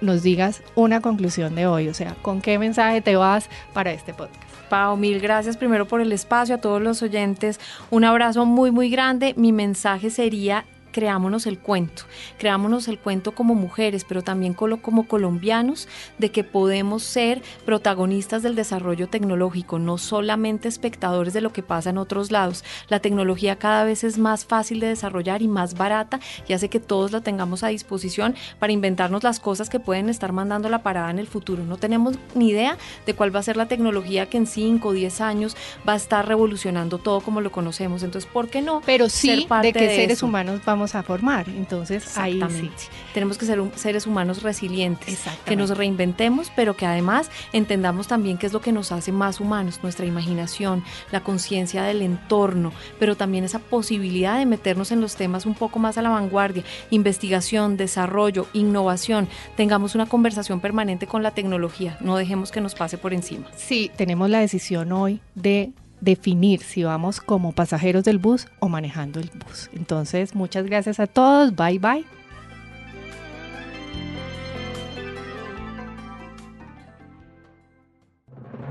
nos 0.00 0.22
digas 0.22 0.62
una 0.74 1.00
conclusión 1.00 1.54
de 1.54 1.66
hoy, 1.66 1.88
o 1.88 1.94
sea, 1.94 2.14
con 2.22 2.40
qué 2.40 2.58
mensaje 2.58 3.02
te 3.02 3.14
vas 3.14 3.48
para 3.74 3.92
este 3.92 4.14
podcast. 4.14 4.45
Pau, 4.68 4.96
mil 4.96 5.20
gracias 5.20 5.56
primero 5.56 5.86
por 5.86 6.00
el 6.00 6.12
espacio, 6.12 6.56
a 6.56 6.58
todos 6.58 6.82
los 6.82 7.02
oyentes, 7.02 7.60
un 7.90 8.04
abrazo 8.04 8.44
muy, 8.46 8.70
muy 8.70 8.90
grande. 8.90 9.34
Mi 9.36 9.52
mensaje 9.52 10.10
sería 10.10 10.64
creámonos 10.96 11.46
el 11.46 11.58
cuento, 11.58 12.04
creámonos 12.38 12.88
el 12.88 12.98
cuento 12.98 13.32
como 13.32 13.54
mujeres, 13.54 14.06
pero 14.08 14.22
también 14.22 14.54
como 14.54 15.06
colombianos, 15.06 15.88
de 16.16 16.30
que 16.30 16.42
podemos 16.42 17.02
ser 17.02 17.42
protagonistas 17.66 18.42
del 18.42 18.54
desarrollo 18.54 19.06
tecnológico, 19.06 19.78
no 19.78 19.98
solamente 19.98 20.68
espectadores 20.68 21.34
de 21.34 21.42
lo 21.42 21.52
que 21.52 21.62
pasa 21.62 21.90
en 21.90 21.98
otros 21.98 22.30
lados. 22.30 22.64
La 22.88 23.00
tecnología 23.00 23.56
cada 23.56 23.84
vez 23.84 24.04
es 24.04 24.16
más 24.16 24.46
fácil 24.46 24.80
de 24.80 24.86
desarrollar 24.86 25.42
y 25.42 25.48
más 25.48 25.74
barata 25.74 26.18
y 26.48 26.54
hace 26.54 26.70
que 26.70 26.80
todos 26.80 27.12
la 27.12 27.20
tengamos 27.20 27.62
a 27.62 27.68
disposición 27.68 28.34
para 28.58 28.72
inventarnos 28.72 29.22
las 29.22 29.38
cosas 29.38 29.68
que 29.68 29.80
pueden 29.80 30.08
estar 30.08 30.32
mandando 30.32 30.70
la 30.70 30.82
parada 30.82 31.10
en 31.10 31.18
el 31.18 31.26
futuro. 31.26 31.62
No 31.62 31.76
tenemos 31.76 32.16
ni 32.34 32.48
idea 32.48 32.78
de 33.04 33.12
cuál 33.12 33.36
va 33.36 33.40
a 33.40 33.42
ser 33.42 33.58
la 33.58 33.68
tecnología 33.68 34.30
que 34.30 34.38
en 34.38 34.46
5 34.46 34.88
o 34.88 34.92
10 34.92 35.20
años 35.20 35.58
va 35.86 35.92
a 35.92 35.96
estar 35.96 36.26
revolucionando 36.26 36.96
todo 36.96 37.20
como 37.20 37.42
lo 37.42 37.52
conocemos. 37.52 38.02
Entonces, 38.02 38.30
¿por 38.32 38.48
qué 38.48 38.62
no? 38.62 38.80
Pero 38.86 39.10
sí, 39.10 39.46
de 39.60 39.74
que 39.74 39.94
seres 39.94 40.22
humanos 40.22 40.62
vamos 40.64 40.85
a 40.94 41.02
formar. 41.02 41.48
Entonces, 41.48 42.16
ahí 42.16 42.40
sí. 42.50 42.70
Tenemos 43.14 43.38
que 43.38 43.46
ser 43.46 43.62
seres 43.74 44.06
humanos 44.06 44.42
resilientes, 44.42 45.24
que 45.44 45.56
nos 45.56 45.76
reinventemos, 45.76 46.52
pero 46.54 46.76
que 46.76 46.86
además 46.86 47.30
entendamos 47.52 48.06
también 48.08 48.38
qué 48.38 48.46
es 48.46 48.52
lo 48.52 48.60
que 48.60 48.72
nos 48.72 48.92
hace 48.92 49.12
más 49.12 49.40
humanos, 49.40 49.80
nuestra 49.82 50.06
imaginación, 50.06 50.84
la 51.10 51.22
conciencia 51.22 51.82
del 51.82 52.02
entorno, 52.02 52.72
pero 52.98 53.16
también 53.16 53.44
esa 53.44 53.58
posibilidad 53.58 54.38
de 54.38 54.46
meternos 54.46 54.92
en 54.92 55.00
los 55.00 55.16
temas 55.16 55.46
un 55.46 55.54
poco 55.54 55.78
más 55.78 55.98
a 55.98 56.02
la 56.02 56.10
vanguardia, 56.10 56.64
investigación, 56.90 57.76
desarrollo, 57.76 58.46
innovación. 58.52 59.28
Tengamos 59.56 59.94
una 59.94 60.06
conversación 60.06 60.60
permanente 60.60 61.06
con 61.06 61.22
la 61.22 61.32
tecnología, 61.32 61.96
no 62.00 62.16
dejemos 62.16 62.50
que 62.50 62.60
nos 62.60 62.74
pase 62.74 62.98
por 62.98 63.12
encima. 63.12 63.46
Sí, 63.56 63.90
tenemos 63.96 64.30
la 64.30 64.40
decisión 64.40 64.92
hoy 64.92 65.20
de 65.34 65.72
definir 66.00 66.62
si 66.62 66.84
vamos 66.84 67.20
como 67.20 67.52
pasajeros 67.52 68.04
del 68.04 68.18
bus 68.18 68.46
o 68.58 68.68
manejando 68.68 69.20
el 69.20 69.30
bus. 69.30 69.70
Entonces, 69.74 70.34
muchas 70.34 70.66
gracias 70.66 71.00
a 71.00 71.06
todos. 71.06 71.54
Bye 71.54 71.78
bye. 71.78 72.04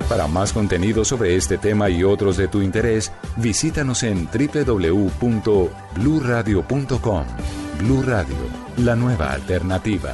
Para 0.09 0.27
más 0.27 0.51
contenido 0.53 1.03
sobre 1.03 1.35
este 1.35 1.57
tema 1.57 1.89
y 1.89 2.03
otros 2.03 2.38
de 2.38 2.47
tu 2.47 2.61
interés, 2.61 3.11
visítanos 3.38 4.03
en 4.03 4.27
www.bluradio.com. 4.27 7.25
Blu 7.79 8.03
Radio, 8.03 8.35
la 8.77 8.95
nueva 8.95 9.33
alternativa. 9.33 10.13